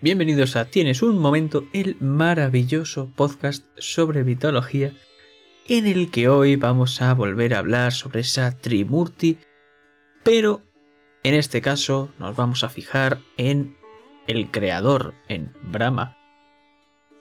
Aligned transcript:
Bienvenidos 0.00 0.56
a 0.56 0.64
Tienes 0.66 1.02
un 1.02 1.18
momento, 1.18 1.66
el 1.72 1.96
maravilloso 2.00 3.10
podcast 3.14 3.66
sobre 3.76 4.24
mitología, 4.24 4.92
en 5.66 5.86
el 5.86 6.10
que 6.10 6.28
hoy 6.28 6.56
vamos 6.56 7.02
a 7.02 7.12
volver 7.14 7.52
a 7.52 7.58
hablar 7.58 7.92
sobre 7.92 8.20
esa 8.20 8.56
Trimurti, 8.56 9.38
pero 10.22 10.62
en 11.24 11.34
este 11.34 11.60
caso 11.60 12.10
nos 12.18 12.36
vamos 12.36 12.64
a 12.64 12.68
fijar 12.68 13.18
en 13.36 13.76
el 14.28 14.50
creador, 14.50 15.14
en 15.26 15.52
Brahma. 15.62 16.16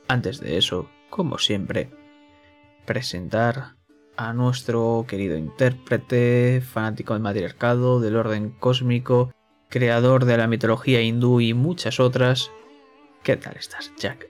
Antes 0.08 0.40
de 0.40 0.58
eso, 0.58 0.90
como 1.10 1.40
siempre, 1.40 1.90
presentar 2.86 3.77
a 4.18 4.34
nuestro 4.34 5.06
querido 5.08 5.38
intérprete, 5.38 6.62
fanático 6.62 7.14
del 7.14 7.22
matriarcado, 7.22 8.02
del 8.02 8.16
orden 8.16 8.50
cósmico, 8.50 9.32
creador 9.70 10.26
de 10.26 10.38
la 10.38 10.48
mitología 10.48 11.02
hindú 11.02 11.40
y 11.40 11.54
muchas 11.54 12.00
otras. 12.00 12.52
¿Qué 13.24 13.38
tal 13.38 13.56
estás, 13.58 13.94
Jack? 13.98 14.30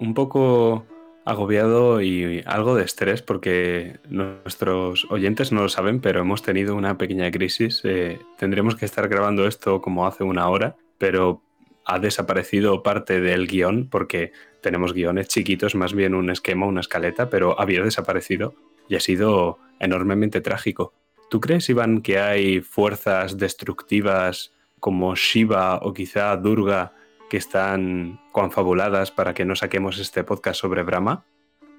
Un 0.00 0.14
poco 0.14 0.86
agobiado 1.26 2.00
y 2.00 2.42
algo 2.46 2.76
de 2.76 2.84
estrés 2.84 3.20
porque 3.20 3.98
nuestros 4.08 5.06
oyentes 5.10 5.52
no 5.52 5.62
lo 5.62 5.68
saben, 5.68 6.00
pero 6.00 6.20
hemos 6.20 6.42
tenido 6.42 6.74
una 6.76 6.96
pequeña 6.96 7.30
crisis. 7.30 7.80
Eh, 7.84 8.20
tendremos 8.38 8.76
que 8.76 8.84
estar 8.84 9.08
grabando 9.08 9.46
esto 9.46 9.82
como 9.82 10.06
hace 10.06 10.24
una 10.24 10.48
hora, 10.48 10.76
pero 10.98 11.42
ha 11.84 11.98
desaparecido 11.98 12.82
parte 12.82 13.20
del 13.20 13.46
guion 13.46 13.88
porque 13.88 14.32
tenemos 14.66 14.92
guiones 14.92 15.28
chiquitos, 15.28 15.76
más 15.76 15.94
bien 15.94 16.12
un 16.12 16.28
esquema, 16.28 16.66
una 16.66 16.80
escaleta, 16.80 17.30
pero 17.30 17.60
había 17.60 17.84
desaparecido 17.84 18.52
y 18.88 18.96
ha 18.96 19.00
sido 19.00 19.60
enormemente 19.78 20.40
trágico. 20.40 20.92
¿Tú 21.30 21.40
crees, 21.40 21.70
Iván, 21.70 22.02
que 22.02 22.18
hay 22.18 22.62
fuerzas 22.62 23.38
destructivas 23.38 24.50
como 24.80 25.14
Shiva 25.14 25.78
o 25.82 25.94
quizá 25.94 26.36
Durga 26.36 26.94
que 27.30 27.36
están 27.36 28.20
confabuladas 28.32 29.12
para 29.12 29.34
que 29.34 29.44
no 29.44 29.54
saquemos 29.54 30.00
este 30.00 30.24
podcast 30.24 30.60
sobre 30.60 30.82
Brahma. 30.82 31.24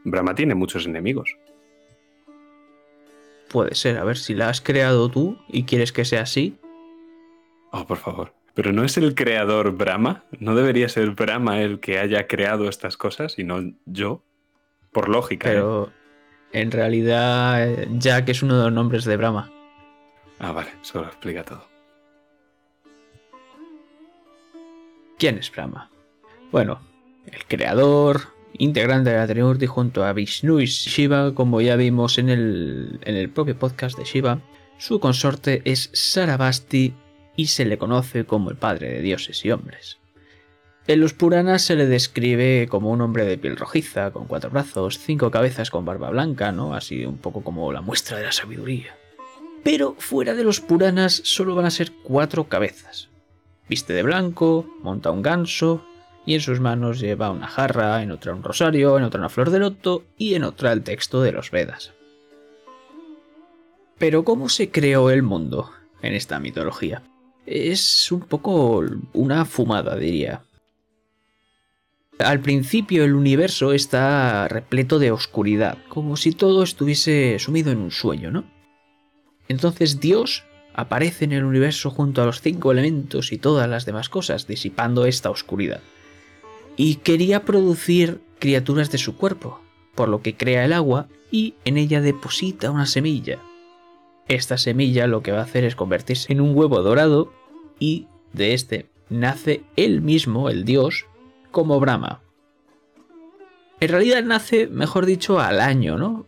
Brahma 0.05 0.33
tiene 0.33 0.55
muchos 0.55 0.85
enemigos. 0.85 1.35
Puede 3.49 3.75
ser, 3.75 3.97
a 3.97 4.05
ver 4.05 4.17
si 4.17 4.33
la 4.33 4.47
has 4.47 4.61
creado 4.61 5.11
tú 5.11 5.37
y 5.49 5.63
quieres 5.63 5.91
que 5.91 6.05
sea 6.05 6.21
así. 6.21 6.57
Oh, 7.73 7.85
por 7.85 7.97
favor. 7.97 8.36
Pero 8.57 8.73
no 8.73 8.83
es 8.83 8.97
el 8.97 9.13
creador 9.13 9.77
Brahma. 9.77 10.23
No 10.39 10.55
debería 10.55 10.89
ser 10.89 11.11
Brahma 11.11 11.61
el 11.61 11.79
que 11.79 11.99
haya 11.99 12.25
creado 12.25 12.67
estas 12.67 12.97
cosas, 12.97 13.33
sino 13.33 13.61
yo. 13.85 14.23
Por 14.91 15.09
lógica. 15.09 15.47
¿eh? 15.47 15.53
Pero 15.53 15.91
en 16.53 16.71
realidad 16.71 17.85
Jack 17.99 18.29
es 18.29 18.41
uno 18.41 18.57
de 18.57 18.63
los 18.63 18.73
nombres 18.73 19.05
de 19.05 19.15
Brahma. 19.15 19.51
Ah, 20.39 20.53
vale, 20.53 20.71
eso 20.81 21.01
lo 21.01 21.07
explica 21.07 21.43
todo. 21.43 21.67
¿Quién 25.19 25.37
es 25.37 25.51
Brahma? 25.51 25.91
Bueno, 26.51 26.81
el 27.27 27.45
creador, 27.45 28.21
integrante 28.53 29.11
de 29.11 29.17
la 29.17 29.27
Trimurti 29.27 29.67
junto 29.67 30.03
a 30.03 30.13
Vishnu 30.13 30.61
y 30.61 30.65
Shiva, 30.65 31.35
como 31.35 31.61
ya 31.61 31.75
vimos 31.75 32.17
en 32.17 32.29
el, 32.29 32.99
en 33.03 33.17
el 33.17 33.29
propio 33.29 33.55
podcast 33.59 33.99
de 33.99 34.03
Shiva, 34.03 34.39
su 34.79 34.99
consorte 34.99 35.61
es 35.63 35.91
Sarabasti 35.93 36.95
y 37.37 37.47
se 37.47 37.63
le 37.63 37.77
conoce 37.77 38.25
como 38.25 38.49
el 38.49 38.57
padre 38.57 38.91
de 38.91 39.01
dioses 39.01 39.45
y 39.45 39.51
hombres. 39.51 39.99
En 40.87 40.99
los 40.99 41.13
Puranas 41.13 41.61
se 41.61 41.75
le 41.75 41.85
describe 41.85 42.67
como 42.69 42.91
un 42.91 42.99
hombre 42.99 43.25
de 43.25 43.37
piel 43.37 43.55
rojiza, 43.55 44.11
con 44.11 44.25
cuatro 44.25 44.49
brazos, 44.49 44.99
cinco 44.99 45.31
cabezas 45.31 45.69
con 45.69 45.85
barba 45.85 46.09
blanca, 46.09 46.51
¿no? 46.51 46.73
Así 46.73 47.05
un 47.05 47.17
poco 47.17 47.41
como 47.41 47.71
la 47.71 47.81
muestra 47.81 48.17
de 48.17 48.23
la 48.23 48.31
sabiduría. 48.33 48.97
Pero 49.63 49.95
fuera 49.97 50.33
de 50.33 50.43
los 50.43 50.59
Puranas 50.59 51.21
solo 51.23 51.55
van 51.55 51.65
a 51.65 51.71
ser 51.71 51.91
cuatro 52.03 52.49
cabezas, 52.49 53.09
Viste 53.69 53.93
de 53.93 54.03
blanco, 54.03 54.65
monta 54.81 55.11
un 55.11 55.21
ganso 55.21 55.85
y 56.25 56.35
en 56.35 56.41
sus 56.41 56.59
manos 56.59 56.99
lleva 56.99 57.31
una 57.31 57.47
jarra, 57.47 58.01
en 58.01 58.11
otra 58.11 58.33
un 58.33 58.43
rosario, 58.43 58.97
en 58.97 59.03
otra 59.03 59.19
una 59.19 59.29
flor 59.29 59.49
de 59.49 59.59
loto 59.59 60.03
y 60.17 60.35
en 60.35 60.43
otra 60.43 60.71
el 60.71 60.83
texto 60.83 61.21
de 61.21 61.33
los 61.33 61.51
Vedas. 61.51 61.91
Pero 63.97 64.23
¿cómo 64.23 64.47
se 64.47 64.69
creó 64.69 65.09
el 65.09 65.23
mundo 65.23 65.71
en 66.01 66.13
esta 66.13 66.39
mitología? 66.39 67.01
Es 67.47 68.11
un 68.11 68.21
poco 68.21 68.83
una 69.13 69.45
fumada, 69.45 69.95
diría. 69.95 70.43
Al 72.19 72.41
principio 72.41 73.05
el 73.05 73.13
universo 73.13 73.71
está 73.71 74.49
repleto 74.49 74.99
de 74.99 75.11
oscuridad, 75.11 75.77
como 75.87 76.17
si 76.17 76.33
todo 76.33 76.61
estuviese 76.61 77.39
sumido 77.39 77.71
en 77.71 77.77
un 77.77 77.91
sueño, 77.91 78.31
¿no? 78.31 78.43
Entonces 79.47 80.01
Dios 80.01 80.43
aparece 80.73 81.23
en 81.23 81.31
el 81.31 81.45
universo 81.45 81.89
junto 81.89 82.21
a 82.21 82.25
los 82.25 82.41
cinco 82.41 82.73
elementos 82.73 83.31
y 83.31 83.37
todas 83.37 83.69
las 83.69 83.85
demás 83.85 84.09
cosas, 84.09 84.45
disipando 84.45 85.05
esta 85.05 85.29
oscuridad. 85.29 85.79
Y 86.75 86.95
quería 86.95 87.45
producir 87.45 88.19
criaturas 88.39 88.91
de 88.91 88.97
su 88.97 89.15
cuerpo, 89.15 89.61
por 89.95 90.09
lo 90.09 90.21
que 90.21 90.35
crea 90.35 90.65
el 90.65 90.73
agua 90.73 91.07
y 91.31 91.53
en 91.63 91.77
ella 91.77 92.01
deposita 92.01 92.71
una 92.71 92.87
semilla. 92.87 93.39
Esta 94.27 94.57
semilla 94.57 95.07
lo 95.07 95.21
que 95.23 95.31
va 95.31 95.39
a 95.39 95.43
hacer 95.43 95.63
es 95.63 95.75
convertirse 95.75 96.33
en 96.33 96.41
un 96.41 96.55
huevo 96.55 96.81
dorado 96.81 97.31
y 97.79 98.07
de 98.33 98.53
este 98.53 98.87
nace 99.09 99.63
él 99.75 100.01
mismo, 100.01 100.49
el 100.49 100.65
dios, 100.65 101.05
como 101.51 101.79
Brahma. 101.79 102.21
En 103.79 103.89
realidad 103.89 104.23
nace, 104.23 104.67
mejor 104.67 105.05
dicho, 105.05 105.39
al 105.39 105.61
año, 105.61 105.97
¿no? 105.97 106.25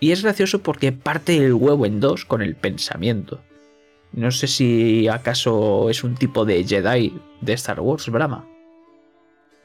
Y 0.00 0.10
es 0.12 0.22
gracioso 0.22 0.62
porque 0.62 0.92
parte 0.92 1.36
el 1.36 1.54
huevo 1.54 1.86
en 1.86 2.00
dos 2.00 2.24
con 2.24 2.42
el 2.42 2.54
pensamiento. 2.54 3.40
No 4.12 4.30
sé 4.30 4.46
si 4.46 5.08
acaso 5.08 5.90
es 5.90 6.04
un 6.04 6.14
tipo 6.16 6.44
de 6.44 6.64
Jedi 6.64 7.12
de 7.40 7.52
Star 7.52 7.80
Wars, 7.80 8.08
Brahma. 8.08 8.46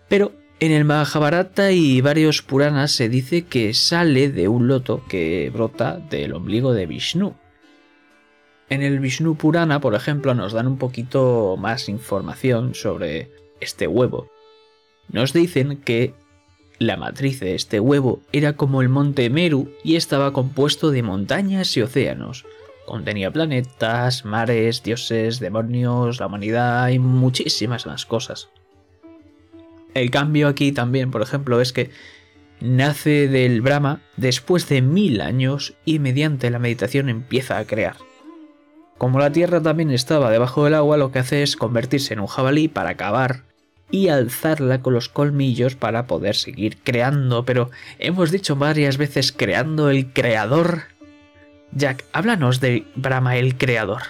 Pero 0.08 0.34
en 0.60 0.72
el 0.72 0.86
Mahabharata 0.86 1.72
y 1.72 2.02
varios 2.02 2.42
Puranas 2.42 2.92
se 2.92 3.10
dice 3.10 3.46
que 3.46 3.74
sale 3.74 4.30
de 4.30 4.48
un 4.48 4.68
loto 4.68 5.04
que 5.08 5.50
brota 5.52 5.98
del 5.98 6.34
ombligo 6.34 6.74
de 6.74 6.86
Vishnu. 6.86 7.34
En 8.72 8.82
el 8.82 9.02
Vishnu 9.02 9.36
Purana, 9.36 9.82
por 9.82 9.96
ejemplo, 9.96 10.34
nos 10.34 10.54
dan 10.54 10.66
un 10.66 10.78
poquito 10.78 11.58
más 11.60 11.90
información 11.90 12.74
sobre 12.74 13.30
este 13.60 13.86
huevo. 13.86 14.32
Nos 15.10 15.34
dicen 15.34 15.76
que 15.76 16.14
la 16.80 16.96
matriz 16.96 17.42
de 17.42 17.54
este 17.54 17.82
huevo 17.82 18.22
era 18.32 18.54
como 18.54 18.82
el 18.82 18.88
monte 18.88 19.30
Meru 19.30 19.70
y 19.84 19.98
estaba 19.98 20.32
compuesto 20.32 20.90
de 20.90 21.04
montañas 21.04 21.76
y 21.76 21.82
océanos, 21.82 22.46
Contenía 22.86 23.30
planetas, 23.30 24.24
mares, 24.24 24.84
dioses, 24.84 25.42
demonios, 25.42 26.22
la 26.22 26.28
humanidad 26.28 26.88
y 26.90 27.00
muchísimas 27.00 27.86
más 27.86 28.06
cosas. 28.06 28.50
El 29.94 30.12
cambio 30.12 30.48
aquí 30.48 30.72
también, 30.72 31.12
por 31.12 31.22
ejemplo, 31.22 31.60
es 31.60 31.74
que 31.74 31.90
nace 32.62 33.28
del 33.28 33.62
Brahma 33.62 34.02
después 34.16 34.70
de 34.70 34.82
mil 34.82 35.20
años 35.20 35.74
y 35.84 36.00
mediante 36.00 36.50
la 36.50 36.60
meditación 36.60 37.10
empieza 37.10 37.58
a 37.58 37.66
crear. 37.66 37.98
Como 39.02 39.18
la 39.18 39.32
Tierra 39.32 39.60
también 39.60 39.90
estaba 39.90 40.30
debajo 40.30 40.64
del 40.64 40.76
agua, 40.76 40.96
lo 40.96 41.12
que 41.12 41.18
hace 41.18 41.42
es 41.42 41.58
convertirse 41.58 42.14
en 42.14 42.20
un 42.20 42.28
jabalí 42.28 42.68
para 42.68 42.98
cavar 42.98 43.46
y 43.90 44.10
alzarla 44.10 44.84
con 44.84 44.94
los 44.94 45.10
colmillos 45.10 45.76
para 45.76 46.06
poder 46.06 46.36
seguir 46.36 46.78
creando, 46.84 47.44
pero 47.44 47.72
hemos 47.98 48.30
dicho 48.30 48.58
varias 48.58 49.00
veces 49.00 49.32
creando 49.32 49.90
el 49.90 50.14
creador 50.14 50.84
Jack, 51.72 52.06
háblanos 52.14 52.62
de 52.62 52.86
Brahma 52.94 53.38
el 53.38 53.58
creador. 53.58 54.04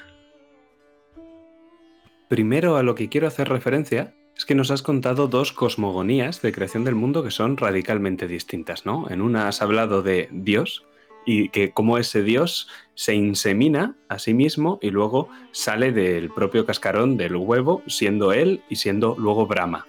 Primero 2.28 2.75
a 2.75 2.84
lo 2.84 2.94
que 2.94 3.07
quiero 3.07 3.28
hacer 3.28 3.47
referencia 3.47 4.13
es 4.35 4.44
que 4.44 4.56
nos 4.56 4.72
has 4.72 4.81
contado 4.81 5.30
dos 5.30 5.54
cosmogonías 5.54 6.42
de 6.42 6.51
creación 6.51 6.83
del 6.83 6.95
mundo 6.95 7.24
que 7.24 7.31
son 7.31 7.56
radicalmente 7.56 8.27
distintas, 8.27 8.86
¿no? 8.86 9.10
En 9.10 9.21
una 9.21 9.48
has 9.48 9.62
hablado 9.62 10.01
de 10.01 10.27
Dios 10.33 10.83
y 11.25 11.50
que 11.50 11.71
como 11.71 11.97
ese 11.97 12.23
Dios 12.23 12.68
se 12.95 13.15
insemina 13.15 13.95
a 14.09 14.19
sí 14.19 14.33
mismo 14.33 14.79
y 14.81 14.89
luego 14.89 15.29
sale 15.51 15.91
del 15.91 16.29
propio 16.29 16.65
cascarón 16.65 17.18
del 17.18 17.35
huevo, 17.35 17.83
siendo 17.88 18.33
él 18.33 18.62
y 18.69 18.75
siendo 18.75 19.15
luego 19.18 19.47
Brahma. 19.47 19.88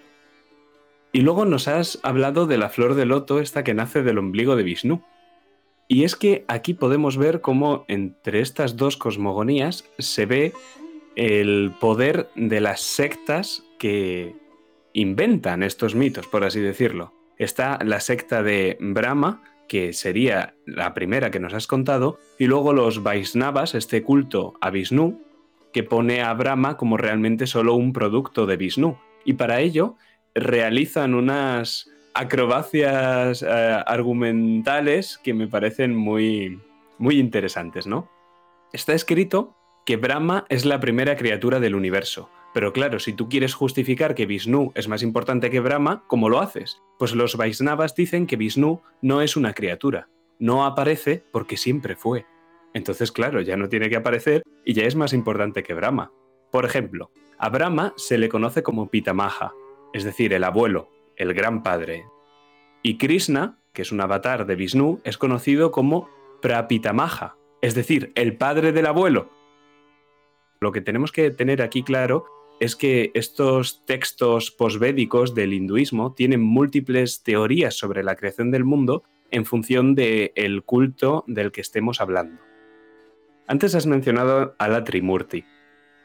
Y 1.12 1.20
luego 1.20 1.44
nos 1.44 1.68
has 1.68 1.98
hablado 2.02 2.46
de 2.46 2.56
la 2.56 2.70
flor 2.70 2.94
de 2.94 3.04
loto, 3.04 3.38
esta 3.38 3.64
que 3.64 3.74
nace 3.74 4.02
del 4.02 4.18
ombligo 4.18 4.56
de 4.56 4.62
Vishnu. 4.62 5.02
Y 5.86 6.04
es 6.04 6.16
que 6.16 6.44
aquí 6.48 6.72
podemos 6.72 7.18
ver 7.18 7.42
cómo 7.42 7.84
entre 7.88 8.40
estas 8.40 8.76
dos 8.76 8.96
cosmogonías 8.96 9.84
se 9.98 10.24
ve 10.24 10.52
el 11.16 11.72
poder 11.80 12.30
de 12.34 12.62
las 12.62 12.80
sectas 12.80 13.62
que 13.78 14.34
inventan 14.94 15.62
estos 15.62 15.94
mitos, 15.94 16.26
por 16.26 16.44
así 16.44 16.60
decirlo. 16.60 17.12
Está 17.36 17.78
la 17.84 18.00
secta 18.00 18.42
de 18.42 18.78
Brahma, 18.80 19.42
que 19.68 19.92
sería 19.92 20.54
la 20.66 20.94
primera 20.94 21.30
que 21.30 21.40
nos 21.40 21.54
has 21.54 21.66
contado, 21.66 22.18
y 22.38 22.46
luego 22.46 22.72
los 22.72 23.02
Vaisnavas, 23.02 23.74
este 23.74 24.02
culto 24.02 24.54
a 24.60 24.70
Vishnu, 24.70 25.20
que 25.72 25.82
pone 25.82 26.22
a 26.22 26.32
Brahma 26.34 26.76
como 26.76 26.96
realmente 26.96 27.46
solo 27.46 27.74
un 27.74 27.92
producto 27.92 28.46
de 28.46 28.56
Vishnu. 28.56 28.98
Y 29.24 29.34
para 29.34 29.60
ello 29.60 29.96
realizan 30.34 31.14
unas 31.14 31.88
acrobacias 32.14 33.42
eh, 33.42 33.46
argumentales 33.86 35.18
que 35.22 35.32
me 35.32 35.46
parecen 35.48 35.96
muy, 35.96 36.60
muy 36.98 37.18
interesantes, 37.18 37.86
¿no? 37.86 38.08
está 38.72 38.94
escrito 38.94 39.54
que 39.84 39.96
Brahma 39.96 40.46
es 40.48 40.64
la 40.64 40.80
primera 40.80 41.16
criatura 41.16 41.60
del 41.60 41.74
universo. 41.74 42.30
Pero 42.54 42.72
claro, 42.72 42.98
si 42.98 43.12
tú 43.12 43.28
quieres 43.28 43.54
justificar 43.54 44.14
que 44.14 44.26
Vishnu 44.26 44.72
es 44.74 44.88
más 44.88 45.02
importante 45.02 45.50
que 45.50 45.60
Brahma, 45.60 46.04
¿cómo 46.06 46.28
lo 46.28 46.40
haces? 46.40 46.82
Pues 47.02 47.16
los 47.16 47.36
Vaisnavas 47.36 47.96
dicen 47.96 48.28
que 48.28 48.36
Vishnu 48.36 48.80
no 49.00 49.22
es 49.22 49.36
una 49.36 49.54
criatura, 49.54 50.08
no 50.38 50.64
aparece 50.64 51.24
porque 51.32 51.56
siempre 51.56 51.96
fue. 51.96 52.26
Entonces, 52.74 53.10
claro, 53.10 53.40
ya 53.40 53.56
no 53.56 53.68
tiene 53.68 53.90
que 53.90 53.96
aparecer 53.96 54.44
y 54.64 54.72
ya 54.72 54.84
es 54.84 54.94
más 54.94 55.12
importante 55.12 55.64
que 55.64 55.74
Brahma. 55.74 56.12
Por 56.52 56.64
ejemplo, 56.64 57.10
a 57.38 57.48
Brahma 57.48 57.92
se 57.96 58.18
le 58.18 58.28
conoce 58.28 58.62
como 58.62 58.88
Pitamaha, 58.88 59.52
es 59.92 60.04
decir, 60.04 60.32
el 60.32 60.44
abuelo, 60.44 60.92
el 61.16 61.34
gran 61.34 61.64
padre. 61.64 62.06
Y 62.84 62.98
Krishna, 62.98 63.58
que 63.72 63.82
es 63.82 63.90
un 63.90 64.00
avatar 64.00 64.46
de 64.46 64.54
Vishnu, 64.54 65.00
es 65.02 65.18
conocido 65.18 65.72
como 65.72 66.08
Prapitamaha, 66.40 67.34
es 67.62 67.74
decir, 67.74 68.12
el 68.14 68.36
padre 68.36 68.70
del 68.70 68.86
abuelo. 68.86 69.28
Lo 70.60 70.70
que 70.70 70.80
tenemos 70.80 71.10
que 71.10 71.32
tener 71.32 71.62
aquí 71.62 71.82
claro 71.82 72.26
es 72.62 72.76
que 72.76 73.10
estos 73.14 73.84
textos 73.86 74.52
posvédicos 74.52 75.34
del 75.34 75.52
hinduismo 75.52 76.14
tienen 76.14 76.42
múltiples 76.42 77.24
teorías 77.24 77.74
sobre 77.74 78.04
la 78.04 78.14
creación 78.14 78.52
del 78.52 78.62
mundo 78.62 79.02
en 79.32 79.44
función 79.44 79.96
del 79.96 80.62
culto 80.62 81.24
del 81.26 81.50
que 81.50 81.60
estemos 81.60 82.00
hablando. 82.00 82.40
Antes 83.48 83.74
has 83.74 83.86
mencionado 83.86 84.54
a 84.60 84.68
la 84.68 84.84
Trimurti. 84.84 85.44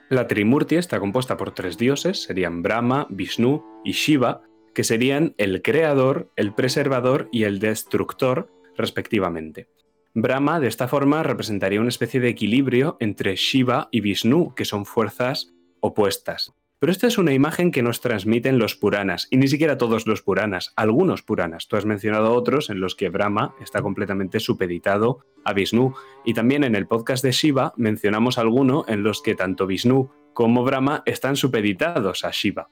La 0.10 0.26
Trimurti 0.26 0.78
está 0.78 1.00
compuesta 1.00 1.38
por 1.38 1.52
tres 1.52 1.78
dioses, 1.78 2.24
serían 2.24 2.64
Brahma, 2.64 3.06
Vishnu 3.12 3.64
y 3.86 3.92
Shiva, 3.92 4.42
que 4.74 4.84
serían 4.84 5.36
el 5.38 5.62
creador, 5.62 6.32
el 6.36 6.56
preservador 6.56 7.30
y 7.32 7.44
el 7.44 7.60
destructor, 7.60 8.52
respectivamente. 8.76 9.70
Brahma, 10.16 10.60
de 10.60 10.70
esta 10.70 10.88
forma, 10.88 11.22
representaría 11.22 11.82
una 11.82 11.90
especie 11.90 12.20
de 12.20 12.30
equilibrio 12.30 12.98
entre 13.00 13.36
Shiva 13.36 13.90
y 13.92 14.02
Vishnu, 14.02 14.56
que 14.56 14.66
son 14.66 14.88
fuerzas 14.88 15.54
opuestas. 15.80 16.54
Pero 16.80 16.92
esta 16.92 17.08
es 17.08 17.18
una 17.18 17.34
imagen 17.34 17.72
que 17.72 17.82
nos 17.82 18.02
transmiten 18.02 18.60
los 18.60 18.76
Puranas, 18.76 19.28
y 19.32 19.38
ni 19.38 19.48
siquiera 19.48 19.80
todos 19.80 20.06
los 20.06 20.22
Puranas, 20.22 20.74
algunos 20.76 21.24
Puranas. 21.24 21.68
Tú 21.68 21.76
has 21.76 21.86
mencionado 21.86 22.34
otros 22.34 22.70
en 22.70 22.80
los 22.80 22.96
que 22.96 23.10
Brahma 23.10 23.56
está 23.60 23.82
completamente 23.82 24.40
supeditado 24.40 25.26
a 25.44 25.54
Vishnu, 25.54 25.96
y 26.24 26.36
también 26.36 26.64
en 26.64 26.76
el 26.76 26.86
podcast 26.86 27.24
de 27.24 27.32
Shiva 27.32 27.74
mencionamos 27.78 28.38
alguno 28.38 28.86
en 28.88 29.02
los 29.02 29.24
que 29.24 29.34
tanto 29.34 29.66
Vishnu 29.66 30.12
como 30.34 30.64
Brahma 30.64 31.02
están 31.08 31.36
supeditados 31.36 32.24
a 32.24 32.30
Shiva. 32.30 32.70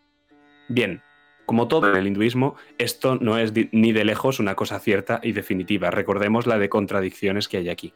Bien, 0.70 1.02
como 1.48 1.68
todo 1.68 1.90
en 1.90 1.96
el 1.96 2.06
hinduismo, 2.06 2.56
esto 2.78 3.16
no 3.16 3.40
es 3.40 3.54
ni 3.72 3.92
de 3.92 4.06
lejos 4.06 4.40
una 4.40 4.54
cosa 4.54 4.80
cierta 4.80 5.20
y 5.24 5.32
definitiva. 5.32 5.90
Recordemos 5.90 6.46
la 6.46 6.60
de 6.60 6.70
contradicciones 6.70 7.48
que 7.48 7.58
hay 7.58 7.70
aquí 7.70 7.94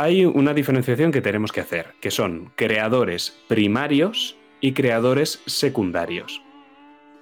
hay 0.00 0.24
una 0.24 0.54
diferenciación 0.54 1.10
que 1.10 1.20
tenemos 1.20 1.50
que 1.50 1.60
hacer, 1.60 1.94
que 2.00 2.12
son 2.12 2.52
creadores 2.54 3.36
primarios 3.48 4.36
y 4.60 4.72
creadores 4.72 5.42
secundarios. 5.46 6.40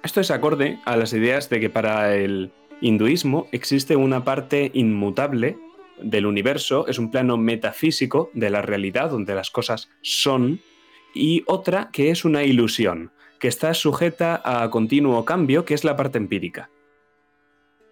Esto 0.03 0.21
es 0.21 0.29
acorde 0.29 0.79
a 0.85 0.95
las 0.95 1.11
ideas 1.11 1.49
de 1.49 1.59
que 1.59 1.71
para 1.71 2.15
el 2.15 2.51
hinduismo 2.79 3.47
existe 3.51 3.95
una 3.95 4.23
parte 4.23 4.69
inmutable 4.75 5.57
del 5.99 6.27
universo, 6.27 6.85
es 6.87 6.99
un 6.99 7.09
plano 7.09 7.35
metafísico 7.35 8.29
de 8.35 8.51
la 8.51 8.61
realidad 8.61 9.09
donde 9.09 9.33
las 9.33 9.49
cosas 9.49 9.89
son, 10.03 10.59
y 11.15 11.43
otra 11.47 11.89
que 11.91 12.11
es 12.11 12.25
una 12.25 12.43
ilusión, 12.43 13.11
que 13.39 13.47
está 13.47 13.73
sujeta 13.73 14.39
a 14.45 14.69
continuo 14.69 15.25
cambio, 15.25 15.65
que 15.65 15.73
es 15.73 15.83
la 15.83 15.95
parte 15.95 16.19
empírica. 16.19 16.69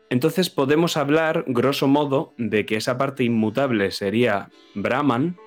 Entonces 0.10 0.50
podemos 0.50 0.98
hablar, 0.98 1.46
grosso 1.48 1.88
modo, 1.88 2.34
de 2.38 2.66
que 2.66 2.75
esa 2.75 2.98
parte 2.98 3.24
inmutable 3.24 3.92
sería 3.92 4.50
Brahman 4.75 5.38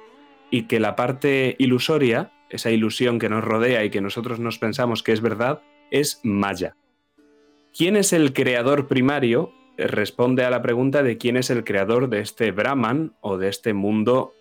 y 0.51 0.63
que 0.63 0.81
la 0.81 0.97
parte 0.97 1.55
ilusoria, 1.59 2.33
esa 2.51 2.71
ilusión 2.71 3.19
que 3.19 3.29
nos 3.29 3.45
rodea 3.45 3.85
y 3.85 3.91
que 3.91 4.01
nosotros 4.01 4.41
nos 4.41 4.59
pensamos 4.59 5.03
que 5.03 5.13
es 5.13 5.21
verdad, 5.21 5.63
es 5.91 6.21
Maya. 6.23 6.75
¿Quién 7.77 7.97
es 7.97 8.13
el 8.13 8.33
creador 8.33 8.89
primario? 8.89 9.53
Responde 9.77 10.45
a 10.45 10.51
la 10.51 10.63
pregunta 10.63 11.03
de 11.03 11.19
quién 11.19 11.37
es 11.37 11.51
el 11.51 11.63
creador 11.63 12.09
de 12.09 12.21
este 12.21 12.51
Brahman 12.51 13.15
o 13.21 13.39
de 13.39 13.49
este 13.49 13.75
mundo 13.75 14.33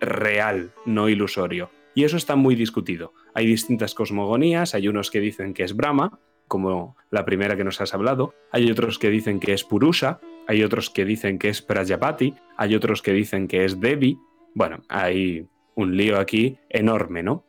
real, 0.00 0.72
no 0.84 1.08
ilusorio. 1.08 1.70
Y 1.94 2.04
eso 2.04 2.16
está 2.16 2.36
muy 2.36 2.54
discutido. 2.54 3.12
Hay 3.34 3.46
distintas 3.46 3.94
cosmogonías, 3.94 4.74
hay 4.74 4.86
unos 4.86 5.10
que 5.10 5.20
dicen 5.20 5.54
que 5.54 5.64
es 5.64 5.74
Brahma, 5.74 6.20
como 6.48 6.96
la 7.10 7.24
primera 7.24 7.56
que 7.56 7.64
nos 7.64 7.80
has 7.80 7.94
hablado, 7.94 8.34
hay 8.52 8.70
otros 8.70 8.98
que 8.98 9.10
dicen 9.10 9.40
que 9.40 9.52
es 9.52 9.64
Purusha, 9.64 10.20
hay 10.46 10.62
otros 10.62 10.90
que 10.90 11.04
dicen 11.04 11.38
que 11.38 11.48
es 11.48 11.62
Prajapati, 11.62 12.34
hay 12.56 12.74
otros 12.74 13.02
que 13.02 13.12
dicen 13.12 13.48
que 13.48 13.64
es 13.64 13.80
Devi. 13.80 14.18
Bueno, 14.54 14.82
hay 14.88 15.48
un 15.74 15.96
lío 15.96 16.18
aquí 16.18 16.58
enorme, 16.68 17.22
¿no? 17.22 17.44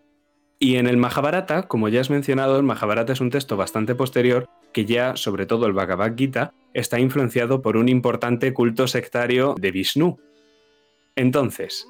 Y 0.60 0.78
en 0.78 0.88
el 0.88 0.98
Mahabharata, 0.98 1.64
como 1.64 1.88
ya 1.88 2.02
has 2.02 2.10
mencionado, 2.10 2.58
el 2.58 2.64
Mahabharata 2.64 3.14
es 3.14 3.22
un 3.22 3.30
texto 3.30 3.58
bastante 3.58 3.94
posterior 3.94 4.50
que 4.74 4.86
ya, 4.86 5.16
sobre 5.16 5.46
todo 5.46 5.68
el 5.68 5.74
Bhagavad 5.74 6.16
Gita, 6.18 6.54
está 6.74 7.00
influenciado 7.00 7.62
por 7.62 7.78
un 7.78 7.90
importante 7.90 8.54
culto 8.54 8.88
sectario 8.88 9.56
de 9.60 9.72
Vishnu. 9.72 10.18
Entonces, 11.16 11.88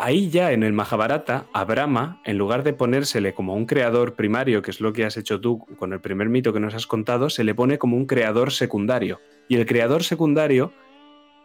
Ahí 0.00 0.28
ya 0.28 0.52
en 0.52 0.62
el 0.62 0.72
Mahabharata, 0.72 1.46
a 1.52 1.64
Brahma, 1.64 2.20
en 2.24 2.36
lugar 2.36 2.64
de 2.64 2.72
ponérsele 2.72 3.32
como 3.34 3.54
un 3.54 3.66
creador 3.66 4.14
primario, 4.14 4.60
que 4.60 4.70
es 4.70 4.80
lo 4.80 4.92
que 4.92 5.04
has 5.04 5.16
hecho 5.16 5.40
tú 5.40 5.66
con 5.78 5.92
el 5.92 6.00
primer 6.00 6.28
mito 6.28 6.52
que 6.52 6.60
nos 6.60 6.74
has 6.74 6.86
contado, 6.86 7.30
se 7.30 7.44
le 7.44 7.54
pone 7.54 7.78
como 7.78 7.96
un 7.96 8.06
creador 8.06 8.50
secundario. 8.50 9.20
Y 9.48 9.56
el 9.56 9.66
creador 9.66 10.02
secundario 10.02 10.72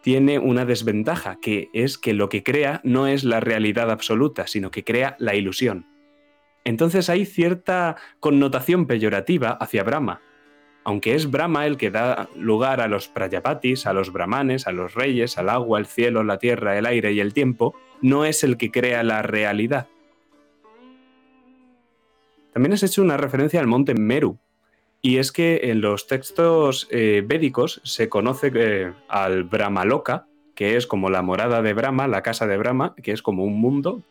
tiene 0.02 0.38
una 0.38 0.64
desventaja, 0.64 1.38
que 1.40 1.68
es 1.72 1.96
que 1.96 2.12
lo 2.12 2.28
que 2.28 2.42
crea 2.42 2.80
no 2.82 3.06
es 3.06 3.24
la 3.24 3.40
realidad 3.40 3.90
absoluta, 3.90 4.46
sino 4.46 4.70
que 4.70 4.84
crea 4.84 5.16
la 5.18 5.34
ilusión. 5.34 5.86
Entonces 6.64 7.08
hay 7.08 7.26
cierta 7.26 7.96
connotación 8.18 8.86
peyorativa 8.86 9.50
hacia 9.50 9.84
Brahma. 9.84 10.22
Aunque 10.82 11.14
es 11.14 11.30
Brahma 11.30 11.66
el 11.66 11.76
que 11.76 11.90
da 11.90 12.28
lugar 12.34 12.80
a 12.80 12.88
los 12.88 13.06
prayapatis, 13.06 13.86
a 13.86 13.92
los 13.92 14.12
brahmanes, 14.12 14.66
a 14.66 14.72
los 14.72 14.94
reyes, 14.94 15.38
al 15.38 15.50
agua, 15.50 15.78
el 15.78 15.86
cielo, 15.86 16.24
la 16.24 16.38
tierra, 16.38 16.78
el 16.78 16.86
aire 16.86 17.12
y 17.12 17.20
el 17.20 17.34
tiempo, 17.34 17.74
no 18.02 18.24
es 18.24 18.44
el 18.44 18.56
que 18.56 18.70
crea 18.70 19.02
la 19.02 19.22
realidad. 19.22 19.88
También 22.52 22.72
has 22.72 22.82
hecho 22.82 23.02
una 23.02 23.16
referencia 23.16 23.60
al 23.60 23.66
monte 23.66 23.94
Meru, 23.94 24.38
y 25.02 25.16
es 25.16 25.32
que 25.32 25.60
en 25.64 25.80
los 25.80 26.06
textos 26.06 26.86
eh, 26.90 27.22
védicos 27.24 27.80
se 27.84 28.08
conoce 28.08 28.52
eh, 28.54 28.92
al 29.08 29.44
Brahmaloka, 29.44 30.26
que 30.54 30.76
es 30.76 30.86
como 30.86 31.08
la 31.08 31.22
morada 31.22 31.62
de 31.62 31.72
Brahma, 31.72 32.06
la 32.06 32.22
casa 32.22 32.46
de 32.46 32.58
Brahma, 32.58 32.94
que 33.02 33.12
es 33.12 33.22
como 33.22 33.44
un 33.44 33.58
mundo, 33.58 34.02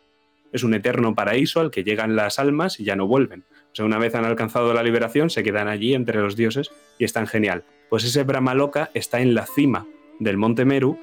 es 0.51 0.63
un 0.63 0.74
eterno 0.74 1.13
paraíso 1.13 1.60
al 1.60 1.69
que 1.69 1.84
llegan 1.84 2.15
las 2.15 2.39
almas 2.39 2.79
y 2.79 2.86
ya 2.86 2.96
no 2.96 3.05
vuelven. 3.05 3.43
O 3.72 3.75
sea, 3.75 3.86
una 3.86 4.00
vez 4.00 4.15
han 4.15 4.25
alcanzado 4.25 4.74
la 4.74 4.81
liberación, 4.81 5.29
se 5.29 5.43
quedan 5.43 5.67
allí 5.67 5.93
entre 5.93 6.19
los 6.22 6.36
dioses 6.36 6.72
y 6.98 7.03
están 7.03 7.27
genial. 7.27 7.65
Pues 7.89 8.03
ese 8.03 8.24
Brahmaloka 8.24 8.89
está 8.96 9.22
en 9.22 9.36
la 9.36 9.46
cima 9.46 9.86
del 10.19 10.38
monte 10.38 10.65
Meru 10.65 10.98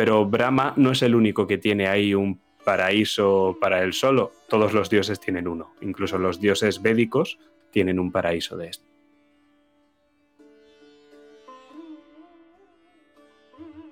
pero 0.00 0.24
Brahma 0.24 0.72
no 0.78 0.92
es 0.92 1.02
el 1.02 1.14
único 1.14 1.46
que 1.46 1.58
tiene 1.58 1.86
ahí 1.86 2.14
un 2.14 2.40
paraíso 2.64 3.58
para 3.60 3.82
él 3.82 3.92
solo. 3.92 4.32
Todos 4.48 4.72
los 4.72 4.88
dioses 4.88 5.20
tienen 5.20 5.46
uno. 5.46 5.74
Incluso 5.82 6.16
los 6.16 6.40
dioses 6.40 6.80
védicos 6.80 7.38
tienen 7.70 8.00
un 8.00 8.10
paraíso 8.10 8.56
de 8.56 8.68
este. 8.68 8.86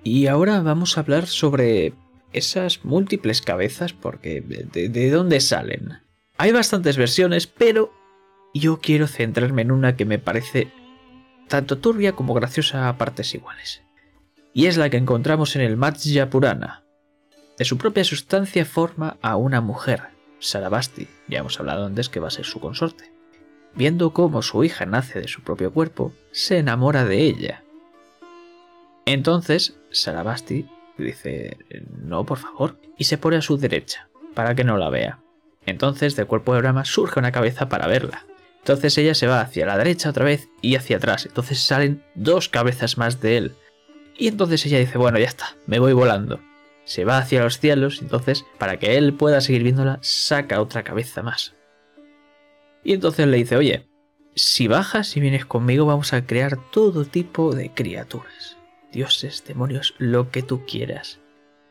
Y 0.02 0.28
ahora 0.28 0.62
vamos 0.62 0.96
a 0.96 1.02
hablar 1.02 1.26
sobre 1.26 1.92
esas 2.32 2.86
múltiples 2.86 3.42
cabezas, 3.42 3.92
porque 3.92 4.40
¿de, 4.40 4.88
de 4.88 5.10
dónde 5.10 5.40
salen? 5.40 5.98
Hay 6.38 6.52
bastantes 6.52 6.96
versiones, 6.96 7.46
pero 7.46 7.92
yo 8.54 8.80
quiero 8.80 9.08
centrarme 9.08 9.60
en 9.60 9.72
una 9.72 9.94
que 9.94 10.06
me 10.06 10.18
parece 10.18 10.72
tanto 11.48 11.76
turbia 11.76 12.12
como 12.16 12.32
graciosa 12.32 12.88
a 12.88 12.96
partes 12.96 13.34
iguales 13.34 13.82
y 14.52 14.66
es 14.66 14.76
la 14.76 14.90
que 14.90 14.96
encontramos 14.96 15.56
en 15.56 15.62
el 15.62 15.76
Matsya 15.76 16.30
Purana. 16.30 16.84
De 17.58 17.64
su 17.64 17.78
propia 17.78 18.04
sustancia 18.04 18.64
forma 18.64 19.16
a 19.22 19.36
una 19.36 19.60
mujer, 19.60 20.02
Sarabasti, 20.38 21.08
ya 21.28 21.40
hemos 21.40 21.58
hablado 21.58 21.86
antes 21.86 22.08
que 22.08 22.20
va 22.20 22.28
a 22.28 22.32
ser 22.32 22.44
su 22.44 22.60
consorte. 22.60 23.12
Viendo 23.74 24.12
cómo 24.12 24.42
su 24.42 24.64
hija 24.64 24.86
nace 24.86 25.20
de 25.20 25.28
su 25.28 25.42
propio 25.42 25.72
cuerpo, 25.72 26.12
se 26.32 26.58
enamora 26.58 27.04
de 27.04 27.22
ella. 27.22 27.64
Entonces, 29.06 29.76
Sarabasti 29.90 30.68
dice, 30.96 31.58
no, 32.02 32.24
por 32.24 32.38
favor, 32.38 32.78
y 32.96 33.04
se 33.04 33.18
pone 33.18 33.36
a 33.36 33.42
su 33.42 33.56
derecha, 33.56 34.08
para 34.34 34.54
que 34.54 34.64
no 34.64 34.76
la 34.76 34.90
vea. 34.90 35.20
Entonces, 35.66 36.16
del 36.16 36.26
cuerpo 36.26 36.54
de 36.54 36.60
Brahma 36.60 36.84
surge 36.84 37.18
una 37.18 37.32
cabeza 37.32 37.68
para 37.68 37.86
verla. 37.86 38.24
Entonces 38.68 38.98
ella 38.98 39.14
se 39.14 39.26
va 39.26 39.40
hacia 39.40 39.64
la 39.64 39.78
derecha 39.78 40.10
otra 40.10 40.26
vez 40.26 40.48
y 40.60 40.76
hacia 40.76 40.98
atrás. 40.98 41.24
Entonces 41.24 41.58
salen 41.60 42.02
dos 42.14 42.50
cabezas 42.50 42.98
más 42.98 43.20
de 43.20 43.38
él. 43.38 43.54
Y 44.18 44.26
entonces 44.26 44.66
ella 44.66 44.80
dice, 44.80 44.98
bueno, 44.98 45.18
ya 45.18 45.26
está, 45.26 45.56
me 45.66 45.78
voy 45.78 45.92
volando. 45.92 46.40
Se 46.84 47.04
va 47.04 47.18
hacia 47.18 47.42
los 47.42 47.60
cielos, 47.60 48.02
entonces, 48.02 48.44
para 48.58 48.78
que 48.78 48.96
él 48.98 49.14
pueda 49.14 49.40
seguir 49.40 49.62
viéndola, 49.62 49.98
saca 50.02 50.60
otra 50.60 50.82
cabeza 50.82 51.22
más. 51.22 51.54
Y 52.82 52.94
entonces 52.94 53.28
le 53.28 53.36
dice, 53.36 53.56
oye, 53.56 53.88
si 54.34 54.66
bajas 54.66 55.16
y 55.16 55.20
vienes 55.20 55.44
conmigo 55.44 55.86
vamos 55.86 56.12
a 56.12 56.26
crear 56.26 56.58
todo 56.70 57.04
tipo 57.04 57.54
de 57.54 57.70
criaturas. 57.70 58.56
Dioses, 58.92 59.44
demonios, 59.46 59.94
lo 59.98 60.30
que 60.30 60.42
tú 60.42 60.64
quieras. 60.66 61.20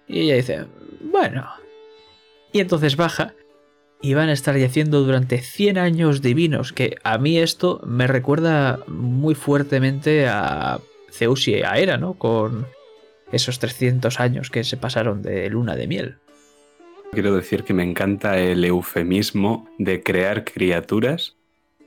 Y 0.07 0.21
ella 0.21 0.35
dice, 0.35 0.65
bueno. 1.01 1.49
Y 2.53 2.61
entonces 2.61 2.95
baja 2.95 3.33
y 4.01 4.13
van 4.13 4.29
a 4.29 4.33
estar 4.33 4.55
yaciendo 4.55 5.03
durante 5.03 5.39
100 5.39 5.77
años 5.77 6.21
divinos, 6.21 6.71
que 6.71 6.95
a 7.03 7.17
mí 7.17 7.39
esto 7.39 7.81
me 7.85 8.07
recuerda 8.07 8.79
muy 8.87 9.35
fuertemente 9.35 10.27
a 10.27 10.79
Zeus 11.11 11.47
y 11.47 11.63
a 11.63 11.77
Hera, 11.77 11.97
¿no? 11.97 12.13
Con 12.13 12.67
esos 13.31 13.59
300 13.59 14.19
años 14.19 14.49
que 14.49 14.63
se 14.63 14.77
pasaron 14.77 15.21
de 15.21 15.49
luna 15.49 15.75
de 15.75 15.87
miel. 15.87 16.17
Quiero 17.11 17.35
decir 17.35 17.63
que 17.63 17.73
me 17.73 17.83
encanta 17.83 18.37
el 18.37 18.63
eufemismo 18.63 19.67
de 19.77 20.03
crear 20.03 20.43
criaturas 20.43 21.35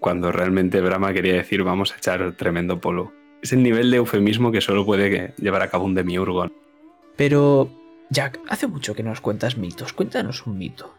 cuando 0.00 0.32
realmente 0.32 0.80
Brahma 0.80 1.12
quería 1.12 1.34
decir 1.34 1.62
vamos 1.62 1.92
a 1.92 1.96
echar 1.98 2.32
tremendo 2.32 2.80
polvo. 2.80 3.12
Es 3.42 3.52
el 3.52 3.62
nivel 3.62 3.90
de 3.90 3.98
eufemismo 3.98 4.50
que 4.50 4.60
solo 4.60 4.84
puede 4.84 5.34
llevar 5.38 5.62
a 5.62 5.68
cabo 5.68 5.84
un 5.84 5.94
demiurgo. 5.94 6.50
Pero, 7.16 7.70
Jack, 8.10 8.40
hace 8.48 8.66
mucho 8.66 8.94
que 8.94 9.02
nos 9.02 9.20
cuentas 9.20 9.56
mitos. 9.56 9.92
Cuéntanos 9.92 10.46
un 10.46 10.58
mito. 10.58 10.94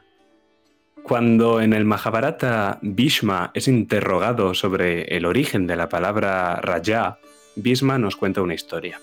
Cuando 1.03 1.61
en 1.61 1.73
el 1.73 1.83
Mahabharata 1.83 2.79
Bhishma 2.81 3.51
es 3.53 3.67
interrogado 3.67 4.53
sobre 4.53 5.03
el 5.15 5.25
origen 5.25 5.65
de 5.65 5.75
la 5.75 5.89
palabra 5.89 6.55
Raja, 6.61 7.17
Bhishma 7.55 7.97
nos 7.97 8.15
cuenta 8.15 8.41
una 8.41 8.53
historia. 8.53 8.99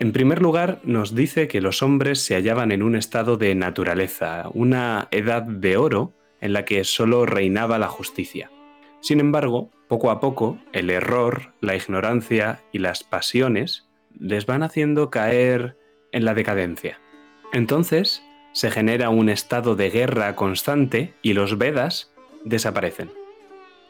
En 0.00 0.12
primer 0.12 0.40
lugar, 0.40 0.80
nos 0.84 1.14
dice 1.14 1.48
que 1.48 1.60
los 1.60 1.82
hombres 1.82 2.20
se 2.20 2.34
hallaban 2.34 2.70
en 2.70 2.82
un 2.82 2.94
estado 2.94 3.36
de 3.36 3.54
naturaleza, 3.54 4.48
una 4.54 5.08
edad 5.10 5.42
de 5.42 5.76
oro 5.76 6.12
en 6.40 6.52
la 6.52 6.64
que 6.64 6.84
solo 6.84 7.26
reinaba 7.26 7.78
la 7.78 7.88
justicia. 7.88 8.50
Sin 9.00 9.18
embargo, 9.18 9.70
poco 9.88 10.10
a 10.10 10.20
poco, 10.20 10.58
el 10.72 10.90
error, 10.90 11.52
la 11.60 11.74
ignorancia 11.74 12.60
y 12.72 12.78
las 12.78 13.02
pasiones 13.02 13.88
les 14.18 14.46
van 14.46 14.62
haciendo 14.62 15.10
caer 15.10 15.76
en 16.12 16.24
la 16.24 16.34
decadencia. 16.34 17.00
Entonces, 17.52 18.22
se 18.52 18.70
genera 18.70 19.10
un 19.10 19.28
estado 19.28 19.76
de 19.76 19.90
guerra 19.90 20.36
constante 20.36 21.14
y 21.22 21.32
los 21.32 21.58
Vedas 21.58 22.12
desaparecen. 22.44 23.10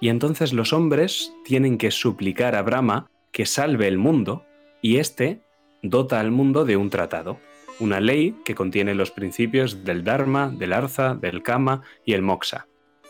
Y 0.00 0.09
entonces 0.11 0.53
los 0.53 0.73
hombres 0.73 1.33
tienen 1.45 1.79
que 1.79 1.91
suplicar 1.91 2.55
a 2.55 2.62
Brahma 2.62 3.11
que 3.33 3.47
salve 3.47 3.89
el 3.89 3.99
mundo 3.99 4.45
y 4.83 4.99
éste 4.99 5.41
dota 5.83 6.21
al 6.21 6.31
mundo 6.31 6.65
de 6.65 6.77
un 6.77 6.91
tratado, 6.91 7.39
una 7.81 8.01
ley 8.01 8.35
que 8.45 8.55
contiene 8.55 8.95
los 8.95 9.11
principios 9.11 9.85
del 9.85 10.05
Dharma, 10.05 10.51
del 10.51 10.73
Artha, 10.73 11.15
del 11.15 11.43
Kama 11.43 11.83
y 12.05 12.15
el 12.15 12.23
Moksha. 12.23 12.67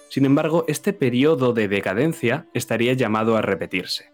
Sin 0.09 0.25
embargo, 0.25 0.65
este 0.69 0.93
periodo 0.93 1.53
de 1.53 1.69
decadencia 1.69 2.47
estaría 2.55 2.95
llamado 2.95 3.37
a 3.37 3.43
repetirse. 3.43 4.13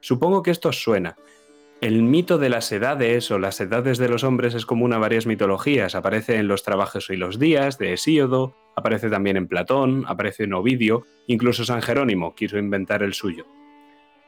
Supongo 0.00 0.42
que 0.42 0.50
esto 0.50 0.72
suena. 0.72 1.16
El 1.80 2.02
mito 2.02 2.38
de 2.38 2.48
las 2.48 2.70
edades 2.72 3.30
o 3.30 3.38
las 3.38 3.60
edades 3.60 3.98
de 3.98 4.08
los 4.08 4.22
hombres 4.22 4.54
es 4.54 4.66
común 4.66 4.92
a 4.92 4.98
varias 4.98 5.26
mitologías. 5.26 5.94
Aparece 5.94 6.36
en 6.36 6.46
los 6.46 6.62
trabajos 6.62 7.10
y 7.10 7.16
los 7.16 7.38
días 7.38 7.78
de 7.78 7.92
Hesíodo, 7.92 8.54
aparece 8.76 9.08
también 9.08 9.36
en 9.36 9.48
Platón, 9.48 10.04
aparece 10.06 10.44
en 10.44 10.54
Ovidio, 10.54 11.06
incluso 11.26 11.64
San 11.64 11.82
Jerónimo 11.82 12.34
quiso 12.34 12.58
inventar 12.58 13.02
el 13.02 13.14
suyo. 13.14 13.46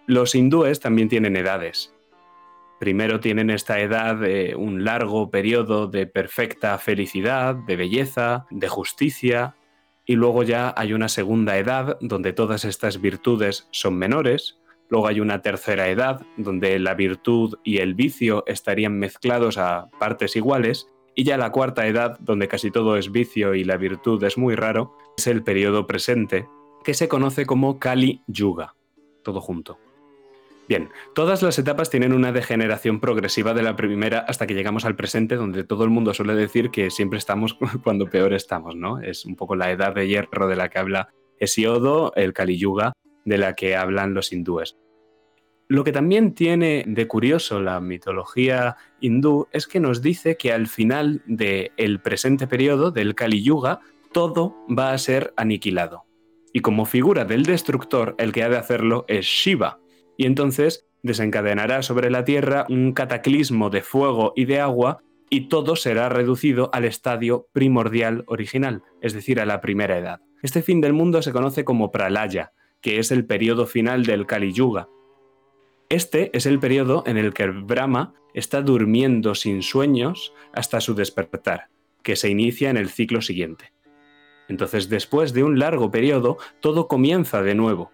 Los 0.07 0.35
hindúes 0.35 0.81
también 0.81 1.09
tienen 1.09 1.37
edades. 1.37 1.95
Primero 2.81 3.21
tienen 3.21 3.51
esta 3.51 3.79
edad 3.79 4.17
de 4.17 4.57
un 4.57 4.85
largo 4.85 5.31
periodo 5.31 5.87
de 5.87 6.09
perfecta 6.09 6.77
felicidad, 6.79 7.55
de 7.55 7.77
belleza, 7.77 8.47
de 8.51 8.69
justicia, 8.69 9.55
y 10.05 10.17
luego 10.17 10.43
ya 10.43 10.75
hay 10.77 10.93
una 10.93 11.09
segunda 11.09 11.57
edad 11.57 11.97
donde 12.01 12.33
todas 12.33 12.65
estas 12.65 13.01
virtudes 13.01 13.69
son 13.71 13.95
menores, 13.95 14.59
luego 14.91 15.07
hay 15.07 15.21
una 15.21 15.43
tercera 15.43 15.89
edad 15.89 16.23
donde 16.37 16.77
la 16.81 16.95
virtud 16.95 17.55
y 17.63 17.79
el 17.79 17.95
vicio 17.95 18.43
estarían 18.49 18.99
mezclados 18.99 19.59
a 19.59 19.89
partes 20.01 20.35
iguales, 20.35 20.89
y 21.15 21.23
ya 21.23 21.37
la 21.37 21.53
cuarta 21.53 21.87
edad 21.87 22.19
donde 22.19 22.49
casi 22.49 22.73
todo 22.73 22.97
es 22.97 23.13
vicio 23.13 23.55
y 23.55 23.63
la 23.63 23.77
virtud 23.77 24.25
es 24.25 24.37
muy 24.37 24.57
raro, 24.57 24.97
es 25.17 25.29
el 25.29 25.45
periodo 25.45 25.87
presente, 25.87 26.49
que 26.83 26.95
se 26.95 27.07
conoce 27.07 27.47
como 27.47 27.79
Kali 27.79 28.23
Yuga, 28.27 28.75
todo 29.23 29.41
junto. 29.41 29.79
Bien, 30.73 30.89
todas 31.15 31.43
las 31.43 31.59
etapas 31.59 31.91
tienen 31.91 32.15
una 32.15 32.33
degeneración 32.33 32.99
progresiva 32.99 33.53
de 33.53 33.63
la 33.63 33.77
primera 33.77 34.21
hasta 34.21 34.47
que 34.47 34.55
llegamos 34.55 34.87
al 34.87 34.97
presente, 34.97 35.37
donde 35.37 35.65
todo 35.65 35.85
el 35.85 35.91
mundo 35.91 36.15
suele 36.15 36.35
decir 36.35 36.71
que 36.71 36.91
siempre 36.91 37.19
estamos 37.19 37.59
cuando 37.85 38.09
peor 38.09 38.33
estamos, 38.33 38.75
¿no? 38.75 38.99
Es 38.99 39.27
un 39.27 39.37
poco 39.37 39.55
la 39.55 39.71
edad 39.71 39.95
de 39.95 40.09
hierro 40.09 40.49
de 40.49 40.57
la 40.57 40.71
que 40.71 40.79
habla 40.79 41.11
Hesiodo, 41.39 42.15
el 42.17 42.33
Kali 42.33 42.57
Yuga, 42.57 42.95
de 43.27 43.37
la 43.37 43.53
que 43.53 43.77
hablan 43.77 44.15
los 44.15 44.33
hindúes. 44.33 44.79
Lo 45.69 45.85
que 45.85 45.93
también 45.93 46.33
tiene 46.33 46.85
de 46.87 47.07
curioso 47.07 47.61
la 47.61 47.79
mitología 47.83 48.79
hindú 48.99 49.49
es 49.53 49.67
que 49.67 49.79
nos 49.79 50.01
dice 50.01 50.39
que 50.39 50.55
al 50.55 50.69
final 50.69 51.21
del 51.27 52.01
presente 52.01 52.47
periodo, 52.47 52.91
del 52.91 53.15
Kali 53.15 53.43
Yuga, 53.43 53.81
todo 54.11 54.57
va 54.71 54.95
a 54.95 54.99
ser 54.99 55.35
aniquilado. 55.37 56.07
Y 56.55 56.61
como 56.61 56.87
figura 56.87 57.27
del 57.27 57.43
destructor, 57.43 58.15
el 58.17 58.33
que 58.33 58.43
ha 58.43 58.49
de 58.49 58.57
hacerlo 58.57 59.05
es 59.07 59.27
Shiva, 59.27 59.82
y 60.17 60.27
entonces 60.27 60.87
desencadenará 61.03 61.83
sobre 61.83 62.11
la 62.11 62.25
Tierra 62.25 62.67
un 62.69 62.93
cataclismo 62.93 63.71
de 63.71 63.83
fuego 63.83 64.33
y 64.37 64.45
de 64.45 64.61
agua 64.61 65.03
y 65.31 65.49
todo 65.49 65.77
será 65.77 66.09
reducido 66.09 66.71
al 66.73 66.85
estadio 66.85 67.49
primordial 67.53 68.25
original, 68.27 68.83
es 69.01 69.15
decir, 69.15 69.41
a 69.41 69.47
la 69.47 69.61
primera 69.61 69.97
edad. 69.97 70.21
Este 70.43 70.61
fin 70.61 70.81
del 70.81 70.93
mundo 70.93 71.23
se 71.23 71.33
conoce 71.33 71.65
como 71.65 71.91
Pralaya, 71.91 72.53
que 72.81 72.99
es 72.99 73.11
el 73.11 73.25
periodo 73.25 73.67
final 73.67 74.05
del 74.05 74.27
Kali 74.27 74.53
Yuga. 74.53 74.89
Este 75.89 76.31
es 76.37 76.47
el 76.47 76.59
periodo 76.59 77.03
en 77.07 77.17
el 77.17 77.33
que 77.33 77.47
Brahma 77.47 78.13
está 78.35 78.61
durmiendo 78.61 79.35
sin 79.35 79.63
sueños 79.63 80.35
hasta 80.53 80.81
su 80.81 80.95
despertar, 80.95 81.69
que 82.03 82.17
se 82.17 82.29
inicia 82.29 82.71
en 82.71 82.77
el 82.77 82.91
ciclo 82.91 83.23
siguiente. 83.23 83.73
Entonces, 84.49 84.89
después 84.89 85.33
de 85.33 85.45
un 85.45 85.59
largo 85.59 85.91
periodo, 85.91 86.37
todo 86.61 86.89
comienza 86.89 87.43
de 87.43 87.55
nuevo. 87.55 87.91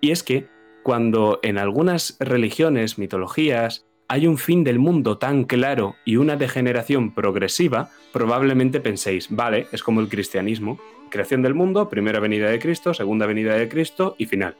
Y 0.00 0.10
es 0.10 0.22
que 0.22 0.48
cuando 0.82 1.40
en 1.42 1.58
algunas 1.58 2.16
religiones, 2.20 2.98
mitologías, 2.98 3.86
hay 4.08 4.26
un 4.26 4.36
fin 4.36 4.64
del 4.64 4.78
mundo 4.78 5.18
tan 5.18 5.44
claro 5.44 5.96
y 6.04 6.16
una 6.16 6.36
degeneración 6.36 7.14
progresiva, 7.14 7.90
probablemente 8.12 8.80
penséis, 8.80 9.28
vale, 9.30 9.66
es 9.72 9.82
como 9.82 10.00
el 10.00 10.08
cristianismo, 10.08 10.78
creación 11.10 11.42
del 11.42 11.54
mundo, 11.54 11.88
primera 11.88 12.20
venida 12.20 12.50
de 12.50 12.58
Cristo, 12.58 12.94
segunda 12.94 13.26
venida 13.26 13.54
de 13.54 13.68
Cristo 13.68 14.14
y 14.18 14.26
final. 14.26 14.56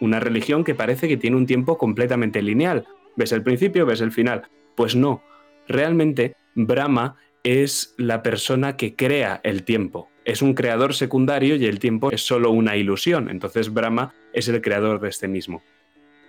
Una 0.00 0.18
religión 0.18 0.64
que 0.64 0.74
parece 0.74 1.08
que 1.08 1.16
tiene 1.16 1.36
un 1.36 1.46
tiempo 1.46 1.78
completamente 1.78 2.42
lineal. 2.42 2.86
Ves 3.16 3.32
el 3.32 3.42
principio, 3.42 3.86
ves 3.86 4.00
el 4.00 4.12
final. 4.12 4.48
Pues 4.74 4.96
no, 4.96 5.22
realmente 5.68 6.34
Brahma 6.54 7.16
es 7.44 7.94
la 7.98 8.22
persona 8.22 8.76
que 8.76 8.96
crea 8.96 9.40
el 9.44 9.62
tiempo 9.64 10.08
es 10.30 10.42
un 10.42 10.54
creador 10.54 10.94
secundario 10.94 11.56
y 11.56 11.66
el 11.66 11.80
tiempo 11.80 12.12
es 12.12 12.24
solo 12.24 12.52
una 12.52 12.76
ilusión. 12.76 13.28
Entonces 13.30 13.72
Brahma 13.72 14.14
es 14.32 14.46
el 14.46 14.62
creador 14.62 15.00
de 15.00 15.08
este 15.08 15.26
mismo. 15.26 15.60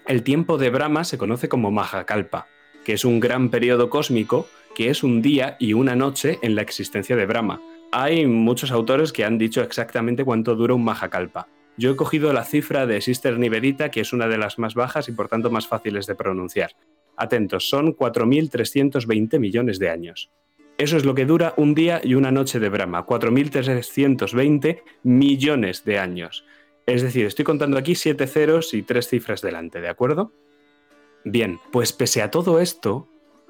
El 0.07 0.23
tiempo 0.23 0.57
de 0.57 0.71
Brahma 0.71 1.03
se 1.03 1.19
conoce 1.19 1.47
como 1.47 1.69
Mahakalpa, 1.69 2.47
que 2.83 2.93
es 2.93 3.05
un 3.05 3.19
gran 3.19 3.49
periodo 3.49 3.91
cósmico 3.91 4.47
que 4.73 4.89
es 4.89 5.03
un 5.03 5.21
día 5.21 5.55
y 5.59 5.73
una 5.73 5.95
noche 5.95 6.39
en 6.41 6.55
la 6.55 6.63
existencia 6.63 7.15
de 7.15 7.27
Brahma. 7.27 7.61
Hay 7.91 8.25
muchos 8.25 8.71
autores 8.71 9.13
que 9.13 9.23
han 9.23 9.37
dicho 9.37 9.61
exactamente 9.61 10.25
cuánto 10.25 10.55
dura 10.55 10.73
un 10.73 10.83
Mahakalpa. 10.83 11.47
Yo 11.77 11.91
he 11.91 11.95
cogido 11.95 12.33
la 12.33 12.43
cifra 12.43 12.87
de 12.87 13.01
Sister 13.01 13.37
Nivedita, 13.37 13.91
que 13.91 14.01
es 14.01 14.13
una 14.13 14.27
de 14.27 14.39
las 14.39 14.57
más 14.57 14.73
bajas 14.73 15.09
y 15.09 15.11
por 15.11 15.27
tanto 15.27 15.51
más 15.51 15.67
fáciles 15.67 16.07
de 16.07 16.15
pronunciar. 16.15 16.71
Atentos, 17.17 17.69
son 17.69 17.95
4.320 17.95 19.37
millones 19.37 19.77
de 19.77 19.89
años. 19.89 20.31
Eso 20.77 20.97
es 20.97 21.05
lo 21.05 21.13
que 21.13 21.25
dura 21.25 21.53
un 21.57 21.75
día 21.75 22.01
y 22.03 22.15
una 22.15 22.31
noche 22.31 22.59
de 22.59 22.69
Brahma, 22.69 23.05
4.320 23.05 24.81
millones 25.03 25.85
de 25.85 25.99
años. 25.99 26.45
Es 26.85 27.01
decir, 27.01 27.25
estoy 27.25 27.45
contando 27.45 27.77
aquí 27.77 27.95
siete 27.95 28.27
ceros 28.27 28.73
y 28.73 28.81
tres 28.81 29.07
cifras 29.07 29.41
delante, 29.41 29.79
¿de 29.79 29.89
acuerdo? 29.89 30.31
Bien, 31.23 31.59
pues 31.71 31.93
pese 31.93 32.21
a 32.21 32.31
todo 32.31 32.59
esto, 32.59 33.07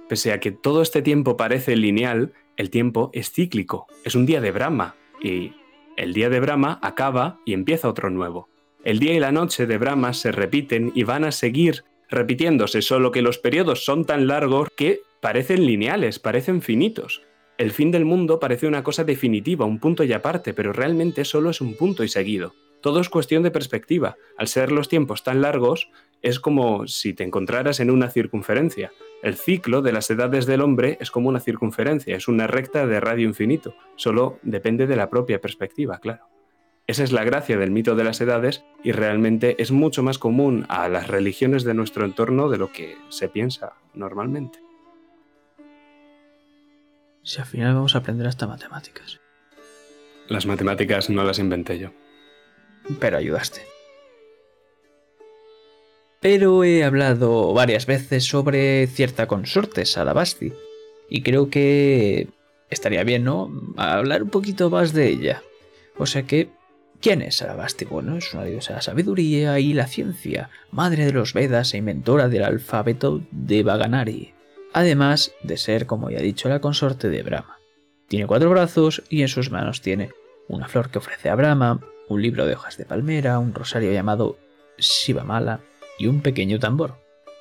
pese 0.09 0.33
a 0.33 0.39
que 0.39 0.51
todo 0.51 0.81
este 0.81 1.01
tiempo 1.01 1.37
parece 1.37 1.75
lineal, 1.75 2.33
el 2.57 2.69
tiempo 2.69 3.09
es 3.13 3.31
cíclico, 3.31 3.87
es 4.03 4.13
un 4.15 4.25
día 4.25 4.41
de 4.41 4.51
Brahma, 4.51 4.95
y 5.21 5.53
el 5.95 6.13
día 6.13 6.29
de 6.29 6.39
Brahma 6.39 6.79
acaba 6.81 7.39
y 7.45 7.53
empieza 7.53 7.87
otro 7.87 8.09
nuevo. 8.09 8.49
El 8.83 8.99
día 8.99 9.13
y 9.13 9.19
la 9.19 9.31
noche 9.31 9.67
de 9.67 9.77
Brahma 9.77 10.13
se 10.13 10.31
repiten 10.31 10.91
y 10.95 11.03
van 11.03 11.23
a 11.23 11.31
seguir 11.31 11.83
repitiéndose, 12.09 12.81
solo 12.81 13.11
que 13.11 13.21
los 13.21 13.37
periodos 13.37 13.85
son 13.85 14.05
tan 14.05 14.27
largos 14.27 14.67
que 14.75 15.01
parecen 15.21 15.65
lineales, 15.65 16.19
parecen 16.19 16.61
finitos. 16.61 17.21
El 17.57 17.71
fin 17.71 17.91
del 17.91 18.05
mundo 18.05 18.39
parece 18.39 18.67
una 18.67 18.83
cosa 18.83 19.03
definitiva, 19.03 19.65
un 19.65 19.79
punto 19.79 20.03
y 20.03 20.11
aparte, 20.13 20.53
pero 20.53 20.73
realmente 20.73 21.23
solo 21.25 21.51
es 21.51 21.61
un 21.61 21.75
punto 21.75 22.03
y 22.03 22.09
seguido. 22.09 22.53
Todo 22.81 22.99
es 22.99 23.09
cuestión 23.09 23.43
de 23.43 23.51
perspectiva. 23.51 24.17
Al 24.37 24.47
ser 24.47 24.71
los 24.71 24.89
tiempos 24.89 25.23
tan 25.23 25.41
largos, 25.41 25.89
es 26.23 26.39
como 26.39 26.87
si 26.87 27.13
te 27.13 27.23
encontraras 27.23 27.79
en 27.79 27.91
una 27.91 28.09
circunferencia. 28.09 28.91
El 29.21 29.35
ciclo 29.35 29.83
de 29.83 29.91
las 29.91 30.09
edades 30.09 30.47
del 30.47 30.61
hombre 30.61 30.97
es 30.99 31.11
como 31.11 31.29
una 31.29 31.39
circunferencia, 31.39 32.15
es 32.15 32.27
una 32.27 32.47
recta 32.47 32.87
de 32.87 32.99
radio 32.99 33.27
infinito. 33.27 33.75
Solo 33.95 34.39
depende 34.41 34.87
de 34.87 34.95
la 34.95 35.11
propia 35.11 35.39
perspectiva, 35.39 35.99
claro. 35.99 36.25
Esa 36.87 37.03
es 37.03 37.11
la 37.11 37.23
gracia 37.23 37.57
del 37.57 37.69
mito 37.69 37.95
de 37.95 38.03
las 38.03 38.19
edades 38.21 38.65
y 38.83 38.91
realmente 38.91 39.61
es 39.61 39.71
mucho 39.71 40.01
más 40.01 40.17
común 40.17 40.65
a 40.67 40.89
las 40.89 41.07
religiones 41.07 41.63
de 41.63 41.75
nuestro 41.75 42.05
entorno 42.05 42.49
de 42.49 42.57
lo 42.57 42.71
que 42.71 42.97
se 43.09 43.29
piensa 43.29 43.73
normalmente. 43.93 44.70
Si 47.23 47.39
al 47.39 47.45
final 47.45 47.75
vamos 47.75 47.95
a 47.95 47.99
aprender 47.99 48.27
hasta 48.27 48.47
matemáticas. 48.47 49.19
Las 50.27 50.45
matemáticas 50.45 51.09
no 51.09 51.23
las 51.23 51.39
inventé 51.39 51.77
yo. 51.77 51.91
Pero 52.99 53.17
ayudaste. 53.17 53.61
Pero 56.19 56.63
he 56.63 56.83
hablado 56.83 57.53
varias 57.53 57.85
veces 57.85 58.25
sobre 58.25 58.87
cierta 58.87 59.27
consorte, 59.27 59.85
Sarabasti, 59.85 60.53
y 61.09 61.23
creo 61.23 61.49
que 61.49 62.29
estaría 62.69 63.03
bien, 63.03 63.23
¿no? 63.23 63.51
Hablar 63.75 64.23
un 64.23 64.29
poquito 64.29 64.69
más 64.69 64.93
de 64.93 65.07
ella. 65.07 65.41
O 65.97 66.05
sea 66.05 66.23
que, 66.23 66.49
¿quién 67.01 67.21
es 67.23 67.37
Sarabasti? 67.37 67.85
Bueno, 67.85 68.17
es 68.17 68.33
una 68.33 68.45
diosa 68.45 68.73
de 68.73 68.77
la 68.77 68.81
sabiduría 68.83 69.59
y 69.59 69.73
la 69.73 69.87
ciencia, 69.87 70.49
madre 70.71 71.05
de 71.05 71.13
los 71.13 71.33
Vedas 71.33 71.73
e 71.73 71.77
inventora 71.77 72.29
del 72.29 72.43
alfabeto 72.43 73.21
de 73.31 73.63
Vaganari, 73.63 74.33
además 74.73 75.33
de 75.43 75.57
ser, 75.57 75.85
como 75.85 76.09
ya 76.09 76.19
he 76.19 76.23
dicho, 76.23 76.49
la 76.49 76.61
consorte 76.61 77.09
de 77.09 77.23
Brahma. 77.23 77.57
Tiene 78.07 78.27
cuatro 78.27 78.49
brazos 78.49 79.03
y 79.09 79.21
en 79.21 79.27
sus 79.27 79.51
manos 79.51 79.81
tiene 79.81 80.11
una 80.47 80.67
flor 80.67 80.89
que 80.89 80.97
ofrece 80.97 81.29
a 81.29 81.35
Brahma, 81.35 81.79
un 82.09 82.21
libro 82.21 82.45
de 82.45 82.55
hojas 82.55 82.77
de 82.77 82.85
palmera, 82.85 83.39
un 83.39 83.53
rosario 83.53 83.91
llamado 83.93 84.37
Shivamala 84.77 85.61
y 85.97 86.07
un 86.07 86.21
pequeño 86.21 86.59
tambor. 86.59 86.97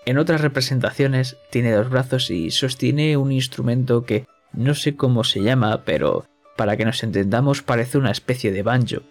En 0.06 0.18
otras 0.18 0.40
representaciones 0.40 1.36
tiene 1.50 1.72
dos 1.72 1.90
brazos 1.90 2.30
y 2.30 2.50
sostiene 2.50 3.16
un 3.16 3.32
instrumento 3.32 4.04
que 4.04 4.26
no 4.52 4.74
sé 4.74 4.96
cómo 4.96 5.24
se 5.24 5.42
llama, 5.42 5.82
pero 5.84 6.26
para 6.56 6.76
que 6.76 6.84
nos 6.84 7.02
entendamos 7.02 7.62
parece 7.62 7.98
una 7.98 8.10
especie 8.10 8.52
de 8.52 8.62
banjo. 8.62 9.02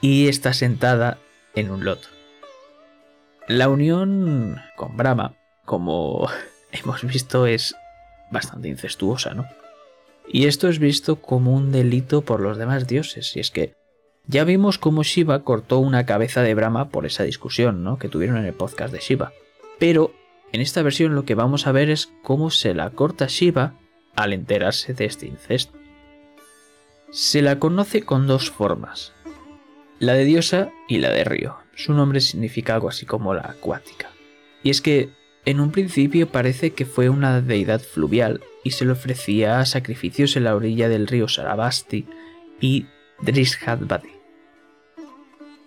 Y 0.00 0.28
está 0.28 0.52
sentada 0.52 1.18
en 1.54 1.70
un 1.70 1.84
loto. 1.84 2.08
La 3.48 3.68
unión 3.68 4.60
con 4.76 4.96
Brahma, 4.96 5.34
como 5.64 6.28
hemos 6.72 7.02
visto, 7.04 7.46
es 7.46 7.74
bastante 8.30 8.68
incestuosa, 8.68 9.34
¿no? 9.34 9.46
Y 10.28 10.46
esto 10.46 10.68
es 10.68 10.78
visto 10.78 11.16
como 11.16 11.54
un 11.54 11.70
delito 11.70 12.22
por 12.22 12.40
los 12.40 12.58
demás 12.58 12.86
dioses, 12.86 13.36
y 13.36 13.40
es 13.40 13.50
que 13.50 13.74
ya 14.28 14.42
vimos 14.42 14.78
cómo 14.78 15.04
Shiva 15.04 15.44
cortó 15.44 15.78
una 15.78 16.04
cabeza 16.04 16.42
de 16.42 16.54
Brahma 16.54 16.88
por 16.88 17.06
esa 17.06 17.22
discusión, 17.22 17.84
¿no? 17.84 17.98
que 17.98 18.08
tuvieron 18.08 18.38
en 18.38 18.44
el 18.44 18.54
podcast 18.54 18.92
de 18.92 18.98
Shiva. 18.98 19.32
Pero 19.78 20.12
en 20.52 20.60
esta 20.60 20.82
versión 20.82 21.14
lo 21.14 21.24
que 21.24 21.36
vamos 21.36 21.66
a 21.66 21.72
ver 21.72 21.90
es 21.90 22.08
cómo 22.24 22.50
se 22.50 22.74
la 22.74 22.90
corta 22.90 23.26
Shiva 23.26 23.74
al 24.16 24.32
enterarse 24.32 24.94
de 24.94 25.04
este 25.04 25.26
incesto. 25.26 25.78
Se 27.10 27.40
la 27.40 27.60
conoce 27.60 28.02
con 28.02 28.26
dos 28.26 28.50
formas, 28.50 29.12
la 30.00 30.14
de 30.14 30.24
diosa 30.24 30.72
y 30.88 30.98
la 30.98 31.10
de 31.10 31.22
río. 31.22 31.58
Su 31.76 31.92
nombre 31.92 32.20
significa 32.20 32.74
algo 32.74 32.88
así 32.88 33.06
como 33.06 33.32
la 33.32 33.42
acuática. 33.42 34.10
Y 34.64 34.70
es 34.70 34.80
que 34.80 35.10
en 35.46 35.60
un 35.60 35.70
principio 35.70 36.28
parece 36.28 36.72
que 36.72 36.84
fue 36.84 37.08
una 37.08 37.40
deidad 37.40 37.80
fluvial 37.80 38.42
y 38.64 38.72
se 38.72 38.84
le 38.84 38.92
ofrecía 38.92 39.64
sacrificios 39.64 40.36
en 40.36 40.44
la 40.44 40.56
orilla 40.56 40.88
del 40.88 41.06
río 41.06 41.28
Sarabasti 41.28 42.04
y 42.60 42.86
Drishadvati. 43.22 44.10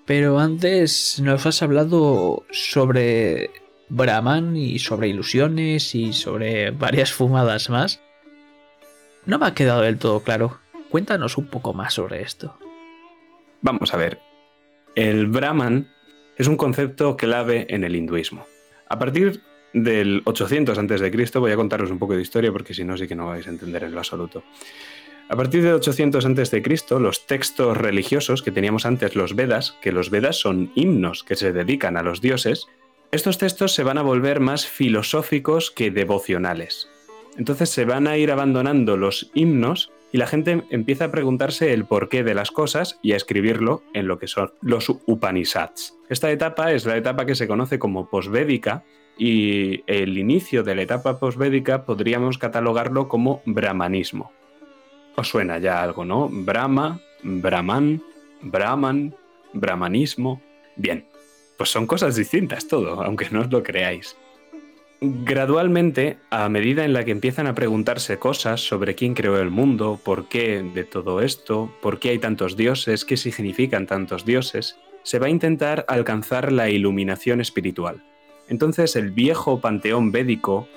Pero 0.05 0.39
antes 0.39 1.21
nos 1.21 1.45
has 1.45 1.61
hablado 1.61 2.43
sobre 2.51 3.51
Brahman 3.87 4.57
y 4.57 4.79
sobre 4.79 5.07
ilusiones 5.07 5.95
y 5.95 6.11
sobre 6.11 6.71
varias 6.71 7.13
fumadas 7.13 7.69
más. 7.69 8.01
No 9.25 9.39
me 9.39 9.47
ha 9.47 9.53
quedado 9.53 9.81
del 9.81 9.97
todo 9.97 10.23
claro. 10.23 10.59
Cuéntanos 10.89 11.37
un 11.37 11.47
poco 11.47 11.73
más 11.73 11.93
sobre 11.93 12.21
esto. 12.21 12.57
Vamos 13.61 13.93
a 13.93 13.97
ver. 13.97 14.19
El 14.95 15.27
Brahman 15.27 15.89
es 16.35 16.47
un 16.47 16.57
concepto 16.57 17.15
clave 17.15 17.67
en 17.69 17.85
el 17.85 17.95
hinduismo. 17.95 18.45
A 18.89 18.97
partir 18.97 19.41
del 19.73 20.21
800 20.25 20.77
a.C. 20.77 21.39
voy 21.39 21.51
a 21.51 21.55
contaros 21.55 21.91
un 21.91 21.99
poco 21.99 22.15
de 22.15 22.21
historia 22.21 22.51
porque 22.51 22.73
si 22.73 22.83
no 22.83 22.97
sí 22.97 23.07
que 23.07 23.15
no 23.15 23.27
vais 23.27 23.47
a 23.47 23.49
entender 23.49 23.83
en 23.83 23.91
lo 23.91 23.99
absoluto. 23.99 24.43
A 25.29 25.35
partir 25.35 25.61
de 25.61 25.73
800 25.73 26.25
a.C., 26.25 26.63
los 26.99 27.27
textos 27.27 27.77
religiosos 27.77 28.41
que 28.41 28.51
teníamos 28.51 28.85
antes, 28.85 29.15
los 29.15 29.35
Vedas, 29.35 29.77
que 29.81 29.91
los 29.91 30.09
Vedas 30.09 30.37
son 30.37 30.71
himnos 30.73 31.23
que 31.23 31.35
se 31.35 31.53
dedican 31.53 31.97
a 31.97 32.03
los 32.03 32.19
dioses, 32.19 32.67
estos 33.11 33.37
textos 33.37 33.73
se 33.73 33.83
van 33.83 33.97
a 33.97 34.03
volver 34.03 34.39
más 34.39 34.67
filosóficos 34.67 35.71
que 35.71 35.91
devocionales. 35.91 36.89
Entonces 37.37 37.69
se 37.69 37.85
van 37.85 38.07
a 38.07 38.17
ir 38.17 38.31
abandonando 38.31 38.97
los 38.97 39.29
himnos 39.33 39.91
y 40.11 40.17
la 40.17 40.27
gente 40.27 40.63
empieza 40.71 41.05
a 41.05 41.11
preguntarse 41.11 41.73
el 41.73 41.85
porqué 41.85 42.23
de 42.23 42.33
las 42.33 42.51
cosas 42.51 42.99
y 43.01 43.13
a 43.13 43.15
escribirlo 43.15 43.83
en 43.93 44.07
lo 44.07 44.17
que 44.17 44.27
son 44.27 44.51
los 44.61 44.89
Upanishads. 45.05 45.95
Esta 46.09 46.31
etapa 46.31 46.71
es 46.71 46.85
la 46.85 46.97
etapa 46.97 47.25
que 47.25 47.35
se 47.35 47.47
conoce 47.47 47.77
como 47.77 48.09
posvédica 48.09 48.83
y 49.19 49.83
el 49.85 50.17
inicio 50.17 50.63
de 50.63 50.73
la 50.73 50.83
etapa 50.83 51.19
posvédica 51.19 51.83
podríamos 51.83 52.37
catalogarlo 52.37 53.09
como 53.09 53.41
brahmanismo. 53.45 54.31
Os 55.17 55.27
suena 55.27 55.59
ya 55.59 55.83
algo, 55.83 56.05
¿no? 56.05 56.29
Brahma, 56.31 57.01
Brahman, 57.21 58.01
Brahman, 58.41 59.13
Brahmanismo. 59.51 60.41
Bien, 60.77 61.05
pues 61.57 61.69
son 61.69 61.85
cosas 61.85 62.15
distintas 62.15 62.67
todo, 62.67 63.03
aunque 63.03 63.29
no 63.29 63.41
os 63.41 63.51
lo 63.51 63.61
creáis. 63.61 64.15
Gradualmente, 65.01 66.17
a 66.29 66.47
medida 66.47 66.85
en 66.85 66.93
la 66.93 67.03
que 67.03 67.11
empiezan 67.11 67.47
a 67.47 67.55
preguntarse 67.55 68.19
cosas 68.19 68.61
sobre 68.61 68.95
quién 68.95 69.13
creó 69.13 69.37
el 69.39 69.49
mundo, 69.49 69.99
por 70.01 70.29
qué 70.29 70.61
de 70.61 70.85
todo 70.85 71.21
esto, 71.21 71.73
por 71.81 71.99
qué 71.99 72.09
hay 72.09 72.19
tantos 72.19 72.55
dioses, 72.55 73.03
qué 73.03 73.17
significan 73.17 73.85
tantos 73.85 74.25
dioses, 74.25 74.77
se 75.03 75.19
va 75.19 75.27
a 75.27 75.29
intentar 75.29 75.85
alcanzar 75.89 76.51
la 76.51 76.69
iluminación 76.69 77.41
espiritual. 77.41 78.03
Entonces 78.49 78.95
el 78.95 79.11
viejo 79.11 79.61
panteón 79.61 80.11
védico, 80.11 80.67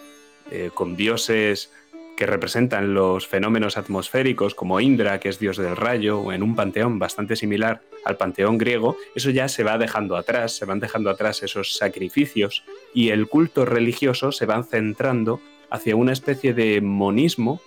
eh, 0.51 0.71
con 0.73 0.95
dioses 0.95 1.73
que 2.17 2.27
representan 2.27 2.95
los 2.95 3.27
fenómenos 3.27 3.77
atmosféricos, 3.77 4.55
como 4.55 4.81
Indra, 4.81 5.19
que 5.19 5.31
es 5.31 5.39
dios 5.39 5.57
del 5.57 5.77
rayo, 5.77 6.21
o 6.21 6.33
en 6.33 6.43
un 6.43 6.55
panteón 6.55 6.99
bastante 6.99 7.35
similar 7.37 7.81
al 8.05 8.17
panteón 8.17 8.59
griego, 8.59 8.97
eso 9.15 9.31
ya 9.31 9.49
se 9.49 9.65
va 9.65 9.79
dejando 9.79 10.17
atrás, 10.17 10.55
se 10.57 10.67
van 10.67 10.81
dejando 10.81 11.11
atrás 11.11 11.43
esos 11.43 11.75
sacrificios 11.75 12.65
y 12.93 13.09
el 13.09 13.27
culto 13.29 13.65
religioso 13.65 14.31
se 14.31 14.47
va 14.47 14.63
centrando 14.63 15.41
hacia 15.71 15.97
una 15.97 16.13
especie 16.13 16.53
de 16.53 16.81
monismo 16.81 17.61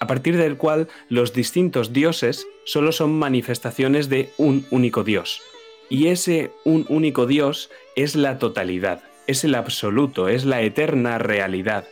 a 0.00 0.08
partir 0.08 0.36
del 0.36 0.56
cual 0.56 0.88
los 1.08 1.32
distintos 1.32 1.92
dioses 1.92 2.48
solo 2.64 2.90
son 2.90 3.12
manifestaciones 3.12 4.08
de 4.08 4.30
un 4.36 4.66
único 4.70 5.04
dios. 5.04 5.40
Y 5.88 6.08
ese 6.08 6.50
un 6.64 6.86
único 6.88 7.26
dios 7.26 7.70
es 7.94 8.16
la 8.16 8.38
totalidad, 8.38 9.04
es 9.26 9.44
el 9.44 9.54
absoluto, 9.54 10.28
es 10.28 10.44
la 10.44 10.62
eterna 10.62 11.18
realidad, 11.18 11.84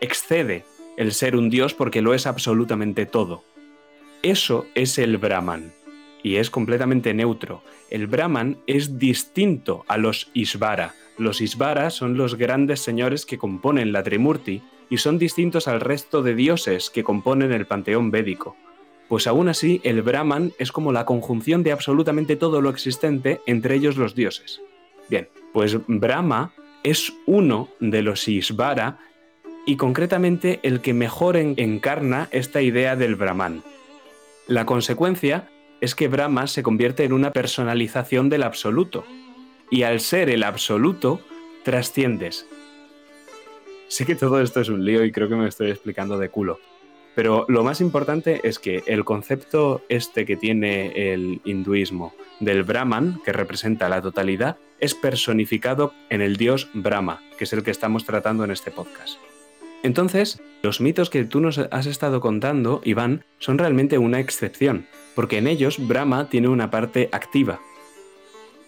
excede 0.00 0.64
el 0.96 1.12
ser 1.12 1.36
un 1.36 1.50
dios 1.50 1.74
porque 1.74 2.02
lo 2.02 2.14
es 2.14 2.26
absolutamente 2.26 3.06
todo. 3.06 3.44
Eso 4.22 4.66
es 4.74 4.98
el 4.98 5.18
Brahman 5.18 5.72
y 6.22 6.36
es 6.36 6.50
completamente 6.50 7.14
neutro. 7.14 7.62
El 7.90 8.06
Brahman 8.06 8.58
es 8.66 8.98
distinto 8.98 9.84
a 9.88 9.98
los 9.98 10.30
Isvara. 10.34 10.94
Los 11.18 11.40
Isvara 11.40 11.90
son 11.90 12.16
los 12.16 12.34
grandes 12.34 12.80
señores 12.80 13.26
que 13.26 13.38
componen 13.38 13.92
la 13.92 14.02
Trimurti 14.02 14.62
y 14.90 14.98
son 14.98 15.18
distintos 15.18 15.68
al 15.68 15.80
resto 15.80 16.22
de 16.22 16.34
dioses 16.34 16.90
que 16.90 17.04
componen 17.04 17.52
el 17.52 17.66
panteón 17.66 18.10
védico. 18.10 18.56
Pues 19.08 19.26
aún 19.26 19.48
así, 19.48 19.80
el 19.84 20.02
Brahman 20.02 20.52
es 20.58 20.72
como 20.72 20.90
la 20.92 21.04
conjunción 21.04 21.62
de 21.62 21.72
absolutamente 21.72 22.34
todo 22.34 22.60
lo 22.60 22.70
existente, 22.70 23.40
entre 23.46 23.76
ellos 23.76 23.96
los 23.96 24.14
dioses. 24.16 24.60
Bien, 25.08 25.28
pues 25.52 25.76
Brahma 25.86 26.52
es 26.86 27.12
uno 27.26 27.68
de 27.80 28.00
los 28.00 28.28
Isvara 28.28 29.00
y 29.66 29.76
concretamente 29.76 30.60
el 30.62 30.80
que 30.80 30.94
mejor 30.94 31.36
encarna 31.36 32.28
esta 32.30 32.62
idea 32.62 32.94
del 32.94 33.16
Brahman. 33.16 33.64
La 34.46 34.66
consecuencia 34.66 35.48
es 35.80 35.96
que 35.96 36.06
Brahma 36.06 36.46
se 36.46 36.62
convierte 36.62 37.02
en 37.02 37.12
una 37.12 37.32
personalización 37.32 38.28
del 38.28 38.44
absoluto, 38.44 39.04
y 39.68 39.82
al 39.82 39.98
ser 39.98 40.30
el 40.30 40.44
absoluto, 40.44 41.20
trasciendes. 41.64 42.46
Sé 43.88 44.06
que 44.06 44.14
todo 44.14 44.40
esto 44.40 44.60
es 44.60 44.68
un 44.68 44.84
lío 44.84 45.04
y 45.04 45.10
creo 45.10 45.28
que 45.28 45.34
me 45.34 45.48
estoy 45.48 45.70
explicando 45.70 46.18
de 46.18 46.28
culo, 46.28 46.60
pero 47.16 47.46
lo 47.48 47.64
más 47.64 47.80
importante 47.80 48.42
es 48.44 48.58
que 48.58 48.84
el 48.86 49.02
concepto 49.04 49.80
este 49.88 50.26
que 50.26 50.36
tiene 50.36 51.12
el 51.12 51.40
hinduismo 51.46 52.14
del 52.40 52.62
Brahman, 52.62 53.22
que 53.24 53.32
representa 53.32 53.88
la 53.88 54.02
totalidad, 54.02 54.58
es 54.80 54.94
personificado 54.94 55.94
en 56.10 56.20
el 56.20 56.36
dios 56.36 56.68
Brahma, 56.74 57.22
que 57.38 57.44
es 57.44 57.52
el 57.54 57.62
que 57.62 57.70
estamos 57.70 58.04
tratando 58.04 58.44
en 58.44 58.50
este 58.50 58.70
podcast. 58.70 59.18
Entonces, 59.82 60.42
los 60.62 60.82
mitos 60.82 61.08
que 61.08 61.24
tú 61.24 61.40
nos 61.40 61.56
has 61.56 61.86
estado 61.86 62.20
contando, 62.20 62.82
Iván, 62.84 63.24
son 63.38 63.56
realmente 63.56 63.96
una 63.96 64.20
excepción, 64.20 64.86
porque 65.14 65.38
en 65.38 65.46
ellos 65.46 65.88
Brahma 65.88 66.28
tiene 66.28 66.48
una 66.48 66.70
parte 66.70 67.08
activa. 67.12 67.60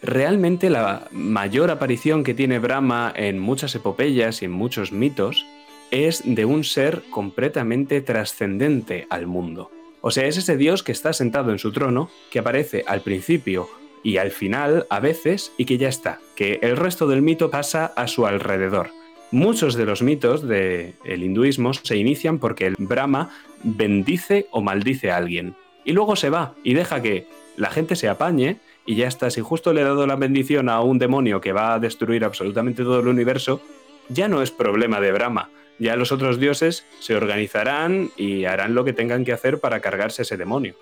Realmente 0.00 0.70
la 0.70 1.08
mayor 1.10 1.70
aparición 1.70 2.24
que 2.24 2.32
tiene 2.32 2.60
Brahma 2.60 3.12
en 3.14 3.40
muchas 3.40 3.74
epopeyas 3.74 4.40
y 4.40 4.46
en 4.46 4.52
muchos 4.52 4.90
mitos 4.90 5.44
es 5.90 6.22
de 6.24 6.44
un 6.44 6.64
ser 6.64 7.02
completamente 7.10 8.00
trascendente 8.00 9.06
al 9.10 9.26
mundo. 9.26 9.70
O 10.00 10.10
sea, 10.10 10.26
es 10.26 10.36
ese 10.36 10.56
dios 10.56 10.82
que 10.82 10.92
está 10.92 11.12
sentado 11.12 11.50
en 11.50 11.58
su 11.58 11.72
trono, 11.72 12.10
que 12.30 12.38
aparece 12.38 12.84
al 12.86 13.00
principio 13.00 13.68
y 14.02 14.18
al 14.18 14.30
final 14.30 14.86
a 14.90 15.00
veces 15.00 15.52
y 15.56 15.64
que 15.64 15.78
ya 15.78 15.88
está, 15.88 16.20
que 16.36 16.60
el 16.62 16.76
resto 16.76 17.06
del 17.06 17.22
mito 17.22 17.50
pasa 17.50 17.86
a 17.86 18.06
su 18.06 18.26
alrededor. 18.26 18.90
Muchos 19.30 19.74
de 19.74 19.84
los 19.84 20.02
mitos 20.02 20.46
del 20.46 20.94
hinduismo 21.04 21.74
se 21.74 21.96
inician 21.96 22.38
porque 22.38 22.66
el 22.66 22.76
Brahma 22.78 23.30
bendice 23.62 24.46
o 24.50 24.62
maldice 24.62 25.10
a 25.10 25.16
alguien. 25.16 25.54
y 25.84 25.92
luego 25.92 26.16
se 26.16 26.28
va 26.28 26.54
y 26.62 26.74
deja 26.74 27.00
que 27.00 27.26
la 27.56 27.70
gente 27.70 27.96
se 27.96 28.08
apañe 28.08 28.58
y 28.86 28.94
ya 28.94 29.08
está. 29.08 29.30
Si 29.30 29.40
justo 29.40 29.72
le 29.72 29.80
he 29.80 29.84
dado 29.84 30.06
la 30.06 30.16
bendición 30.16 30.68
a 30.68 30.80
un 30.80 30.98
demonio 30.98 31.40
que 31.40 31.52
va 31.52 31.74
a 31.74 31.78
destruir 31.78 32.24
absolutamente 32.24 32.82
todo 32.82 33.00
el 33.00 33.08
universo, 33.08 33.60
ya 34.08 34.28
no 34.28 34.42
es 34.42 34.50
problema 34.50 35.00
de 35.00 35.12
Brahma. 35.12 35.50
Ya 35.78 35.96
los 35.96 36.12
otros 36.12 36.40
dioses 36.40 36.84
se 36.98 37.14
organizarán 37.14 38.10
y 38.16 38.44
harán 38.44 38.74
lo 38.74 38.84
que 38.84 38.92
tengan 38.92 39.24
que 39.24 39.32
hacer 39.32 39.60
para 39.60 39.80
cargarse 39.80 40.22
ese 40.22 40.36
demonio. 40.36 40.74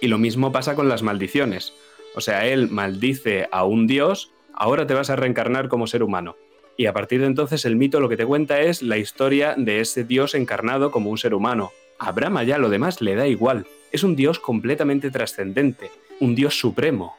Y 0.00 0.08
lo 0.08 0.18
mismo 0.18 0.52
pasa 0.52 0.74
con 0.74 0.88
las 0.88 1.02
maldiciones. 1.02 1.74
O 2.14 2.20
sea, 2.20 2.46
él 2.46 2.68
maldice 2.68 3.48
a 3.52 3.64
un 3.64 3.86
dios, 3.86 4.32
ahora 4.54 4.86
te 4.86 4.94
vas 4.94 5.10
a 5.10 5.16
reencarnar 5.16 5.68
como 5.68 5.86
ser 5.86 6.02
humano. 6.02 6.36
Y 6.76 6.86
a 6.86 6.92
partir 6.92 7.20
de 7.20 7.26
entonces 7.26 7.64
el 7.64 7.76
mito 7.76 8.00
lo 8.00 8.08
que 8.08 8.16
te 8.16 8.26
cuenta 8.26 8.60
es 8.60 8.82
la 8.82 8.98
historia 8.98 9.54
de 9.56 9.80
ese 9.80 10.04
dios 10.04 10.34
encarnado 10.34 10.90
como 10.90 11.10
un 11.10 11.18
ser 11.18 11.34
humano. 11.34 11.72
A 11.98 12.12
Brahma 12.12 12.42
ya 12.42 12.58
lo 12.58 12.70
demás 12.70 13.00
le 13.00 13.14
da 13.14 13.28
igual. 13.28 13.66
Es 13.92 14.02
un 14.02 14.16
dios 14.16 14.38
completamente 14.38 15.10
trascendente, 15.10 15.90
un 16.20 16.34
dios 16.34 16.58
supremo. 16.58 17.16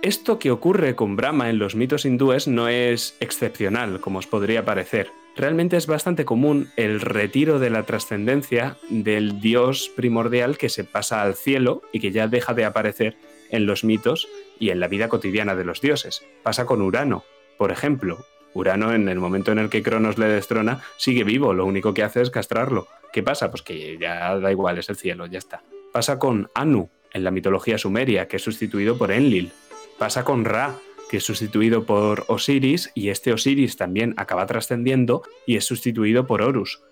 Esto 0.00 0.38
que 0.38 0.50
ocurre 0.50 0.94
con 0.94 1.16
Brahma 1.16 1.50
en 1.50 1.58
los 1.58 1.74
mitos 1.74 2.04
hindúes 2.04 2.48
no 2.48 2.68
es 2.68 3.16
excepcional, 3.20 4.00
como 4.00 4.20
os 4.20 4.26
podría 4.26 4.64
parecer. 4.64 5.10
Realmente 5.38 5.76
es 5.76 5.86
bastante 5.86 6.24
común 6.24 6.68
el 6.74 7.00
retiro 7.00 7.60
de 7.60 7.70
la 7.70 7.84
trascendencia 7.84 8.76
del 8.90 9.40
dios 9.40 9.88
primordial 9.94 10.58
que 10.58 10.68
se 10.68 10.82
pasa 10.82 11.22
al 11.22 11.36
cielo 11.36 11.82
y 11.92 12.00
que 12.00 12.10
ya 12.10 12.26
deja 12.26 12.54
de 12.54 12.64
aparecer 12.64 13.16
en 13.50 13.64
los 13.64 13.84
mitos 13.84 14.26
y 14.58 14.70
en 14.70 14.80
la 14.80 14.88
vida 14.88 15.08
cotidiana 15.08 15.54
de 15.54 15.64
los 15.64 15.80
dioses. 15.80 16.24
Pasa 16.42 16.66
con 16.66 16.82
Urano, 16.82 17.22
por 17.56 17.70
ejemplo. 17.70 18.26
Urano, 18.52 18.92
en 18.92 19.08
el 19.08 19.20
momento 19.20 19.52
en 19.52 19.60
el 19.60 19.70
que 19.70 19.80
Cronos 19.80 20.18
le 20.18 20.26
destrona, 20.26 20.82
sigue 20.96 21.22
vivo, 21.22 21.54
lo 21.54 21.66
único 21.66 21.94
que 21.94 22.02
hace 22.02 22.20
es 22.20 22.30
castrarlo. 22.30 22.88
¿Qué 23.12 23.22
pasa? 23.22 23.48
Pues 23.48 23.62
que 23.62 23.96
ya 23.96 24.36
da 24.40 24.50
igual, 24.50 24.78
es 24.78 24.88
el 24.88 24.96
cielo, 24.96 25.26
ya 25.26 25.38
está. 25.38 25.62
Pasa 25.92 26.18
con 26.18 26.50
Anu, 26.56 26.90
en 27.12 27.22
la 27.22 27.30
mitología 27.30 27.78
sumeria, 27.78 28.26
que 28.26 28.38
es 28.38 28.42
sustituido 28.42 28.98
por 28.98 29.12
Enlil. 29.12 29.52
Pasa 29.98 30.24
con 30.24 30.44
Ra, 30.44 30.74
que 31.10 31.18
es 31.18 31.24
sustituido 31.24 31.84
por 31.84 32.24
Osiris, 32.28 32.90
y 32.94 33.08
este 33.08 33.32
Osiris 33.32 33.76
también 33.76 34.14
acaba 34.16 34.46
trascendiendo 34.46 35.22
y 35.46 35.56
es 35.56 35.64
sustituido 35.64 36.26
por 36.26 36.42
Horus. 36.42 36.82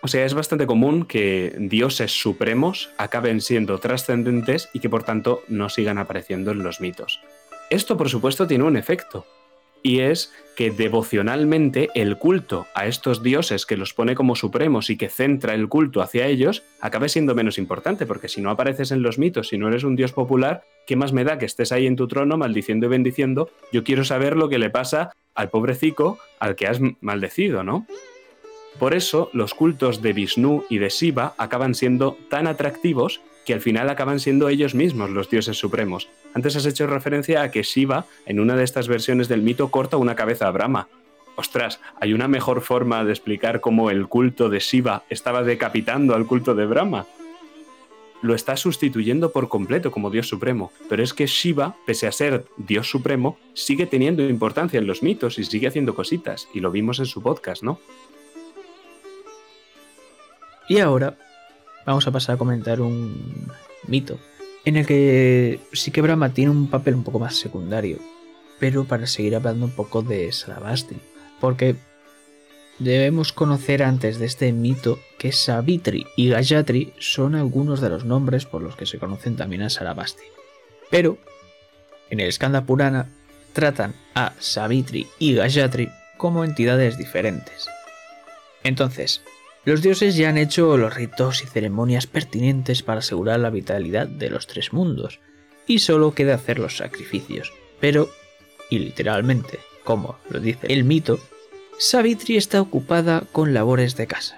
O 0.00 0.08
sea, 0.08 0.24
es 0.24 0.34
bastante 0.34 0.66
común 0.66 1.04
que 1.04 1.56
dioses 1.58 2.12
supremos 2.12 2.90
acaben 2.98 3.40
siendo 3.40 3.78
trascendentes 3.78 4.68
y 4.72 4.80
que 4.80 4.88
por 4.88 5.02
tanto 5.02 5.42
no 5.48 5.68
sigan 5.68 5.98
apareciendo 5.98 6.52
en 6.52 6.62
los 6.62 6.80
mitos. 6.80 7.20
Esto, 7.70 7.96
por 7.96 8.08
supuesto, 8.08 8.46
tiene 8.46 8.64
un 8.64 8.76
efecto, 8.76 9.26
y 9.82 10.00
es 10.00 10.32
que 10.56 10.70
devocionalmente 10.70 11.88
el 11.94 12.18
culto 12.18 12.66
a 12.74 12.86
estos 12.86 13.22
dioses 13.22 13.64
que 13.64 13.76
los 13.76 13.94
pone 13.94 14.16
como 14.16 14.34
supremos 14.34 14.90
y 14.90 14.96
que 14.96 15.08
centra 15.08 15.54
el 15.54 15.68
culto 15.68 16.02
hacia 16.02 16.26
ellos 16.26 16.64
acabe 16.80 17.08
siendo 17.08 17.34
menos 17.34 17.58
importante, 17.58 18.06
porque 18.06 18.28
si 18.28 18.40
no 18.40 18.50
apareces 18.50 18.90
en 18.90 19.02
los 19.02 19.18
mitos, 19.18 19.48
si 19.48 19.58
no 19.58 19.68
eres 19.68 19.84
un 19.84 19.94
dios 19.94 20.12
popular, 20.12 20.64
¿qué 20.86 20.96
más 20.96 21.12
me 21.12 21.22
da 21.24 21.38
que 21.38 21.46
estés 21.46 21.70
ahí 21.70 21.86
en 21.86 21.96
tu 21.96 22.08
trono 22.08 22.36
maldiciendo 22.36 22.86
y 22.86 22.90
bendiciendo? 22.90 23.50
Yo 23.72 23.84
quiero 23.84 24.04
saber 24.04 24.36
lo 24.36 24.48
que 24.48 24.58
le 24.58 24.70
pasa 24.70 25.12
al 25.34 25.50
pobrecico 25.50 26.18
al 26.40 26.56
que 26.56 26.66
has 26.66 26.80
maldecido, 27.00 27.62
¿no? 27.62 27.86
Por 28.78 28.94
eso 28.94 29.30
los 29.32 29.54
cultos 29.54 30.02
de 30.02 30.12
Vishnu 30.12 30.64
y 30.68 30.78
de 30.78 30.88
Shiva 30.88 31.34
acaban 31.38 31.74
siendo 31.74 32.16
tan 32.28 32.46
atractivos 32.46 33.20
que 33.48 33.54
al 33.54 33.62
final 33.62 33.88
acaban 33.88 34.20
siendo 34.20 34.50
ellos 34.50 34.74
mismos 34.74 35.08
los 35.08 35.30
dioses 35.30 35.56
supremos. 35.56 36.10
Antes 36.34 36.54
has 36.56 36.66
hecho 36.66 36.86
referencia 36.86 37.40
a 37.40 37.50
que 37.50 37.62
Shiva, 37.62 38.04
en 38.26 38.40
una 38.40 38.56
de 38.56 38.62
estas 38.62 38.88
versiones 38.88 39.26
del 39.26 39.40
mito, 39.40 39.70
corta 39.70 39.96
una 39.96 40.14
cabeza 40.14 40.48
a 40.48 40.50
Brahma. 40.50 40.86
Ostras, 41.34 41.80
¿hay 41.98 42.12
una 42.12 42.28
mejor 42.28 42.60
forma 42.60 43.02
de 43.06 43.12
explicar 43.12 43.62
cómo 43.62 43.88
el 43.88 44.06
culto 44.06 44.50
de 44.50 44.58
Shiva 44.58 45.04
estaba 45.08 45.44
decapitando 45.44 46.14
al 46.14 46.26
culto 46.26 46.54
de 46.54 46.66
Brahma? 46.66 47.06
Lo 48.20 48.34
está 48.34 48.54
sustituyendo 48.58 49.32
por 49.32 49.48
completo 49.48 49.92
como 49.92 50.10
Dios 50.10 50.28
Supremo, 50.28 50.70
pero 50.90 51.02
es 51.02 51.14
que 51.14 51.26
Shiva, 51.26 51.74
pese 51.86 52.06
a 52.06 52.12
ser 52.12 52.44
Dios 52.58 52.90
Supremo, 52.90 53.38
sigue 53.54 53.86
teniendo 53.86 54.22
importancia 54.28 54.78
en 54.78 54.86
los 54.86 55.02
mitos 55.02 55.38
y 55.38 55.44
sigue 55.44 55.68
haciendo 55.68 55.94
cositas, 55.94 56.48
y 56.52 56.60
lo 56.60 56.70
vimos 56.70 56.98
en 56.98 57.06
su 57.06 57.22
podcast, 57.22 57.62
¿no? 57.62 57.80
Y 60.68 60.80
ahora 60.80 61.16
vamos 61.88 62.06
a 62.06 62.12
pasar 62.12 62.34
a 62.34 62.38
comentar 62.38 62.82
un 62.82 63.50
mito 63.86 64.18
en 64.66 64.76
el 64.76 64.86
que 64.86 65.58
sí 65.72 65.90
que 65.90 66.02
Brahma 66.02 66.34
tiene 66.34 66.50
un 66.50 66.68
papel 66.68 66.94
un 66.94 67.02
poco 67.02 67.18
más 67.18 67.36
secundario, 67.36 67.98
pero 68.58 68.84
para 68.84 69.06
seguir 69.06 69.34
hablando 69.34 69.64
un 69.64 69.72
poco 69.72 70.02
de 70.02 70.30
Sarabasti, 70.30 70.96
porque 71.40 71.76
debemos 72.78 73.32
conocer 73.32 73.82
antes 73.82 74.18
de 74.18 74.26
este 74.26 74.52
mito 74.52 74.98
que 75.18 75.32
Savitri 75.32 76.06
y 76.14 76.28
Gayatri 76.28 76.92
son 76.98 77.34
algunos 77.34 77.80
de 77.80 77.88
los 77.88 78.04
nombres 78.04 78.44
por 78.44 78.60
los 78.60 78.76
que 78.76 78.84
se 78.84 78.98
conocen 78.98 79.36
también 79.36 79.62
a 79.62 79.70
Sarabasti. 79.70 80.24
Pero 80.90 81.16
en 82.10 82.20
el 82.20 82.30
Skanda 82.30 82.66
Purana 82.66 83.08
tratan 83.54 83.94
a 84.14 84.34
Savitri 84.38 85.06
y 85.18 85.34
Gayatri 85.34 85.88
como 86.18 86.44
entidades 86.44 86.98
diferentes. 86.98 87.66
Entonces, 88.62 89.22
los 89.64 89.82
dioses 89.82 90.16
ya 90.16 90.28
han 90.28 90.38
hecho 90.38 90.76
los 90.76 90.94
ritos 90.94 91.42
y 91.42 91.46
ceremonias 91.46 92.06
pertinentes 92.06 92.82
para 92.82 93.00
asegurar 93.00 93.40
la 93.40 93.50
vitalidad 93.50 94.06
de 94.06 94.30
los 94.30 94.46
tres 94.46 94.72
mundos, 94.72 95.20
y 95.66 95.80
solo 95.80 96.14
queda 96.14 96.34
hacer 96.34 96.58
los 96.58 96.76
sacrificios. 96.76 97.52
Pero, 97.80 98.08
y 98.70 98.78
literalmente, 98.78 99.60
como 99.84 100.18
lo 100.30 100.40
dice 100.40 100.66
el 100.68 100.84
mito, 100.84 101.20
Savitri 101.78 102.36
está 102.36 102.60
ocupada 102.60 103.22
con 103.30 103.54
labores 103.54 103.96
de 103.96 104.06
casa. 104.06 104.36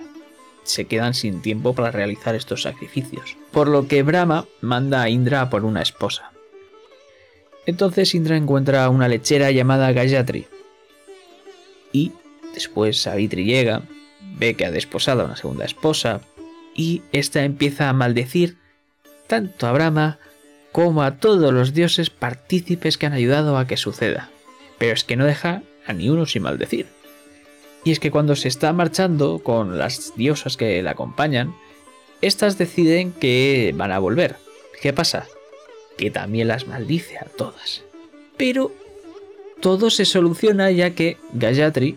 Se 0.64 0.84
quedan 0.84 1.14
sin 1.14 1.40
tiempo 1.40 1.74
para 1.74 1.90
realizar 1.90 2.34
estos 2.34 2.62
sacrificios, 2.62 3.36
por 3.50 3.68
lo 3.68 3.88
que 3.88 4.02
Brahma 4.02 4.46
manda 4.60 5.02
a 5.02 5.08
Indra 5.08 5.48
por 5.48 5.64
una 5.64 5.80
esposa. 5.80 6.32
Entonces 7.66 8.14
Indra 8.14 8.36
encuentra 8.36 8.84
a 8.84 8.90
una 8.90 9.08
lechera 9.08 9.50
llamada 9.52 9.92
Gayatri. 9.92 10.46
Y 11.92 12.12
después 12.52 13.00
Savitri 13.00 13.44
llega, 13.44 13.82
ve 14.22 14.54
que 14.54 14.66
ha 14.66 14.70
desposado 14.70 15.22
a 15.22 15.24
una 15.26 15.36
segunda 15.36 15.64
esposa 15.64 16.20
y 16.74 17.02
ésta 17.12 17.44
empieza 17.44 17.88
a 17.88 17.92
maldecir 17.92 18.56
tanto 19.26 19.66
a 19.66 19.72
Brahma 19.72 20.18
como 20.72 21.02
a 21.02 21.16
todos 21.16 21.52
los 21.52 21.74
dioses 21.74 22.10
partícipes 22.10 22.96
que 22.96 23.06
han 23.06 23.12
ayudado 23.12 23.58
a 23.58 23.66
que 23.66 23.76
suceda. 23.76 24.30
Pero 24.78 24.94
es 24.94 25.04
que 25.04 25.16
no 25.16 25.24
deja 25.24 25.62
a 25.86 25.92
ni 25.92 26.08
uno 26.08 26.26
sin 26.26 26.42
maldecir. 26.42 26.86
Y 27.84 27.92
es 27.92 28.00
que 28.00 28.10
cuando 28.10 28.36
se 28.36 28.48
está 28.48 28.72
marchando 28.72 29.40
con 29.40 29.78
las 29.78 30.14
diosas 30.16 30.56
que 30.56 30.82
la 30.82 30.92
acompañan, 30.92 31.54
estas 32.20 32.58
deciden 32.58 33.12
que 33.12 33.72
van 33.76 33.92
a 33.92 33.98
volver. 33.98 34.36
¿Qué 34.80 34.92
pasa? 34.92 35.26
Que 35.96 36.10
también 36.10 36.48
las 36.48 36.66
maldice 36.66 37.18
a 37.18 37.24
todas. 37.24 37.82
Pero 38.36 38.72
todo 39.60 39.90
se 39.90 40.04
soluciona 40.04 40.70
ya 40.70 40.90
que 40.90 41.18
Gayatri 41.32 41.96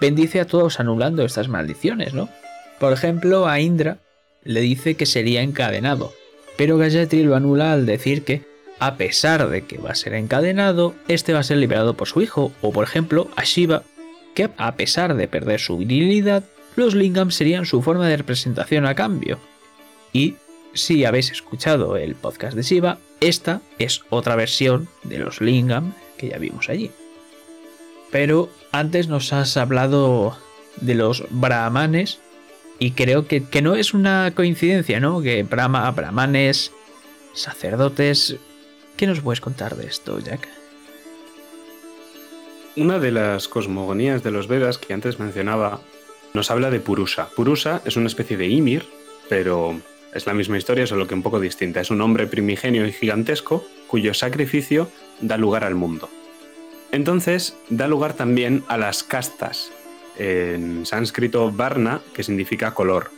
bendice 0.00 0.40
a 0.40 0.46
todos 0.46 0.80
anulando 0.80 1.24
estas 1.24 1.48
maldiciones, 1.48 2.14
¿no? 2.14 2.28
Por 2.78 2.92
ejemplo, 2.92 3.46
a 3.46 3.60
Indra 3.60 3.98
le 4.42 4.60
dice 4.60 4.94
que 4.94 5.06
sería 5.06 5.42
encadenado, 5.42 6.12
pero 6.56 6.78
Gayatri 6.78 7.22
lo 7.22 7.36
anula 7.36 7.72
al 7.72 7.86
decir 7.86 8.24
que, 8.24 8.42
a 8.78 8.96
pesar 8.96 9.48
de 9.48 9.62
que 9.62 9.78
va 9.78 9.90
a 9.90 9.94
ser 9.94 10.14
encadenado, 10.14 10.94
este 11.08 11.32
va 11.32 11.40
a 11.40 11.44
ser 11.44 11.58
liberado 11.58 11.94
por 11.94 12.08
su 12.08 12.22
hijo, 12.22 12.52
o 12.62 12.72
por 12.72 12.84
ejemplo, 12.84 13.28
a 13.36 13.44
Shiva, 13.44 13.82
que 14.34 14.48
a 14.56 14.76
pesar 14.76 15.14
de 15.14 15.28
perder 15.28 15.60
su 15.60 15.76
virilidad, 15.76 16.44
los 16.76 16.94
lingam 16.94 17.30
serían 17.30 17.66
su 17.66 17.82
forma 17.82 18.08
de 18.08 18.16
representación 18.16 18.86
a 18.86 18.94
cambio. 18.94 19.38
Y 20.12 20.36
si 20.72 21.04
habéis 21.04 21.30
escuchado 21.30 21.96
el 21.96 22.14
podcast 22.14 22.56
de 22.56 22.62
Shiva, 22.62 22.98
esta 23.20 23.60
es 23.78 24.02
otra 24.08 24.36
versión 24.36 24.88
de 25.02 25.18
los 25.18 25.40
lingam 25.40 25.92
que 26.16 26.28
ya 26.28 26.38
vimos 26.38 26.68
allí. 26.68 26.90
Pero 28.10 28.50
antes 28.72 29.08
nos 29.08 29.32
has 29.32 29.56
hablado 29.56 30.36
de 30.80 30.94
los 30.94 31.24
brahmanes 31.30 32.20
y 32.78 32.92
creo 32.92 33.26
que, 33.26 33.42
no 33.62 33.74
es 33.74 33.94
una 33.94 34.32
coincidencia, 34.34 35.00
¿no? 35.00 35.20
Que 35.20 35.42
brahma, 35.42 35.90
brahmanes, 35.90 36.72
sacerdotes... 37.34 38.36
¿Qué 38.96 39.06
nos 39.06 39.20
puedes 39.20 39.40
contar 39.40 39.76
de 39.76 39.86
esto, 39.86 40.18
Jack? 40.18 40.46
Una 42.76 42.98
de 42.98 43.10
las 43.10 43.48
cosmogonías 43.48 44.22
de 44.22 44.30
los 44.30 44.46
Vedas 44.46 44.78
que 44.78 44.92
antes 44.92 45.18
mencionaba 45.18 45.80
nos 46.34 46.50
habla 46.50 46.70
de 46.70 46.80
Purusa. 46.80 47.28
Purusa 47.34 47.82
es 47.84 47.96
una 47.96 48.06
especie 48.06 48.36
de 48.36 48.48
Ymir, 48.48 48.86
pero 49.28 49.80
es 50.14 50.26
la 50.26 50.34
misma 50.34 50.58
historia, 50.58 50.86
solo 50.86 51.06
que 51.06 51.14
un 51.14 51.22
poco 51.22 51.40
distinta. 51.40 51.80
Es 51.80 51.90
un 51.90 52.00
hombre 52.00 52.26
primigenio 52.26 52.86
y 52.86 52.92
gigantesco 52.92 53.64
cuyo 53.86 54.14
sacrificio 54.14 54.90
da 55.20 55.36
lugar 55.36 55.64
al 55.64 55.74
mundo. 55.74 56.08
Entonces 56.92 57.56
da 57.68 57.86
lugar 57.86 58.14
también 58.14 58.64
a 58.68 58.76
las 58.76 59.02
castas, 59.02 59.70
en 60.18 60.84
sánscrito 60.86 61.50
varna, 61.52 62.00
que 62.14 62.22
significa 62.22 62.74
color. 62.74 63.10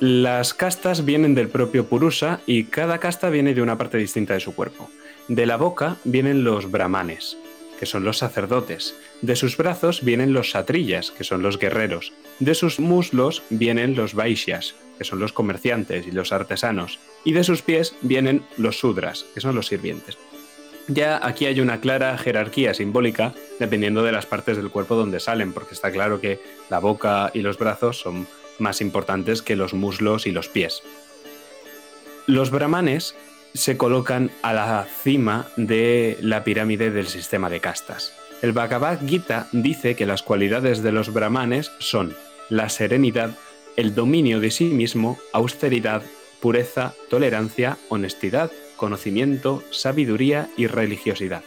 Las 0.00 0.52
castas 0.52 1.04
vienen 1.04 1.34
del 1.34 1.48
propio 1.48 1.86
Purusa 1.86 2.40
y 2.46 2.64
cada 2.64 2.98
casta 2.98 3.30
viene 3.30 3.54
de 3.54 3.62
una 3.62 3.78
parte 3.78 3.96
distinta 3.96 4.34
de 4.34 4.40
su 4.40 4.54
cuerpo. 4.54 4.90
De 5.28 5.46
la 5.46 5.56
boca 5.56 5.96
vienen 6.04 6.44
los 6.44 6.70
brahmanes. 6.70 7.36
que 7.78 7.86
son 7.86 8.04
los 8.04 8.18
sacerdotes. 8.18 8.94
De 9.22 9.36
sus 9.36 9.56
brazos 9.56 10.02
vienen 10.02 10.32
los 10.32 10.50
satrillas, 10.50 11.10
que 11.10 11.24
son 11.24 11.42
los 11.42 11.58
guerreros. 11.58 12.12
De 12.38 12.54
sus 12.54 12.80
muslos 12.80 13.42
vienen 13.50 13.94
los 13.94 14.14
vaishyas, 14.14 14.74
que 14.98 15.04
son 15.04 15.18
los 15.18 15.32
comerciantes 15.32 16.06
y 16.06 16.10
los 16.10 16.32
artesanos. 16.32 16.98
Y 17.24 17.32
de 17.32 17.44
sus 17.44 17.62
pies 17.62 17.94
vienen 18.02 18.42
los 18.56 18.78
sudras, 18.78 19.26
que 19.34 19.40
son 19.40 19.54
los 19.54 19.66
sirvientes. 19.66 20.16
Ya 20.88 21.20
aquí 21.24 21.46
hay 21.46 21.60
una 21.60 21.80
clara 21.80 22.16
jerarquía 22.16 22.72
simbólica 22.72 23.34
dependiendo 23.58 24.04
de 24.04 24.12
las 24.12 24.26
partes 24.26 24.56
del 24.56 24.70
cuerpo 24.70 24.94
donde 24.94 25.18
salen, 25.18 25.52
porque 25.52 25.74
está 25.74 25.90
claro 25.90 26.20
que 26.20 26.40
la 26.70 26.78
boca 26.78 27.30
y 27.34 27.40
los 27.40 27.58
brazos 27.58 27.98
son 27.98 28.26
más 28.58 28.80
importantes 28.80 29.42
que 29.42 29.56
los 29.56 29.74
muslos 29.74 30.26
y 30.26 30.32
los 30.32 30.48
pies. 30.48 30.82
Los 32.26 32.50
brahmanes 32.50 33.14
se 33.54 33.76
colocan 33.76 34.30
a 34.42 34.52
la 34.52 34.86
cima 35.02 35.48
de 35.56 36.18
la 36.20 36.44
pirámide 36.44 36.90
del 36.90 37.06
sistema 37.06 37.50
de 37.50 37.60
castas. 37.60 38.12
El 38.42 38.52
Bhagavad 38.52 39.00
Gita 39.06 39.48
dice 39.52 39.96
que 39.96 40.06
las 40.06 40.22
cualidades 40.22 40.82
de 40.82 40.92
los 40.92 41.12
brahmanes 41.12 41.72
son 41.78 42.14
la 42.48 42.68
serenidad, 42.68 43.30
el 43.76 43.94
dominio 43.94 44.40
de 44.40 44.50
sí 44.50 44.66
mismo, 44.66 45.18
austeridad, 45.32 46.02
pureza, 46.40 46.94
tolerancia, 47.08 47.78
honestidad, 47.88 48.50
conocimiento, 48.76 49.62
sabiduría 49.70 50.48
y 50.56 50.66
religiosidad. 50.66 51.42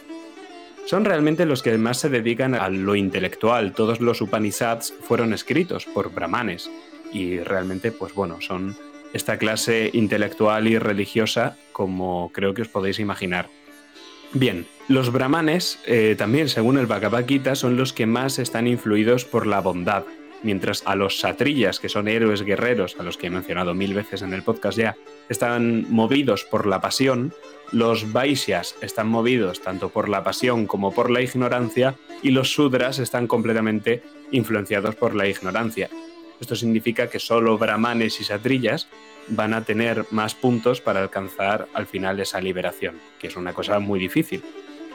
Son 0.86 1.04
realmente 1.04 1.46
los 1.46 1.62
que 1.62 1.76
más 1.78 1.98
se 1.98 2.08
dedican 2.08 2.54
a 2.54 2.68
lo 2.68 2.96
intelectual. 2.96 3.72
Todos 3.72 4.00
los 4.00 4.20
Upanishads 4.20 4.92
fueron 5.02 5.32
escritos 5.32 5.86
por 5.86 6.12
brahmanes 6.12 6.70
y 7.12 7.38
realmente, 7.38 7.92
pues 7.92 8.14
bueno, 8.14 8.40
son 8.40 8.76
esta 9.12 9.38
clase 9.38 9.90
intelectual 9.92 10.68
y 10.68 10.78
religiosa 10.78 11.56
como 11.72 12.30
creo 12.32 12.54
que 12.54 12.62
os 12.62 12.68
podéis 12.68 12.98
imaginar. 12.98 13.48
Bien, 14.32 14.66
los 14.88 15.10
brahmanes, 15.12 15.80
eh, 15.86 16.14
también 16.16 16.48
según 16.48 16.78
el 16.78 16.86
Bhagavad 16.86 17.26
Gita, 17.26 17.56
son 17.56 17.76
los 17.76 17.92
que 17.92 18.06
más 18.06 18.38
están 18.38 18.68
influidos 18.68 19.24
por 19.24 19.46
la 19.46 19.60
bondad, 19.60 20.04
mientras 20.42 20.82
a 20.86 20.94
los 20.96 21.18
satrillas, 21.18 21.80
que 21.80 21.88
son 21.88 22.08
héroes 22.08 22.42
guerreros, 22.42 22.96
a 22.98 23.02
los 23.02 23.16
que 23.16 23.26
he 23.26 23.30
mencionado 23.30 23.74
mil 23.74 23.94
veces 23.94 24.22
en 24.22 24.32
el 24.32 24.42
podcast 24.42 24.78
ya, 24.78 24.96
están 25.28 25.86
movidos 25.90 26.44
por 26.44 26.66
la 26.66 26.80
pasión, 26.80 27.32
los 27.72 28.12
vaishyas 28.12 28.76
están 28.80 29.08
movidos 29.08 29.60
tanto 29.60 29.90
por 29.90 30.08
la 30.08 30.24
pasión 30.24 30.66
como 30.66 30.92
por 30.92 31.10
la 31.10 31.22
ignorancia, 31.22 31.94
y 32.22 32.30
los 32.30 32.52
sudras 32.52 32.98
están 32.98 33.26
completamente 33.26 34.02
influenciados 34.30 34.94
por 34.96 35.14
la 35.14 35.28
ignorancia. 35.28 35.88
Esto 36.40 36.56
significa 36.56 37.08
que 37.08 37.18
solo 37.18 37.58
brahmanes 37.58 38.20
y 38.20 38.24
satrillas 38.24 38.88
van 39.28 39.54
a 39.54 39.64
tener 39.64 40.06
más 40.10 40.34
puntos 40.34 40.80
para 40.80 41.00
alcanzar 41.00 41.68
al 41.74 41.86
final 41.86 42.18
esa 42.18 42.40
liberación, 42.40 42.98
que 43.18 43.28
es 43.28 43.36
una 43.36 43.52
cosa 43.52 43.78
muy 43.78 44.00
difícil. 44.00 44.42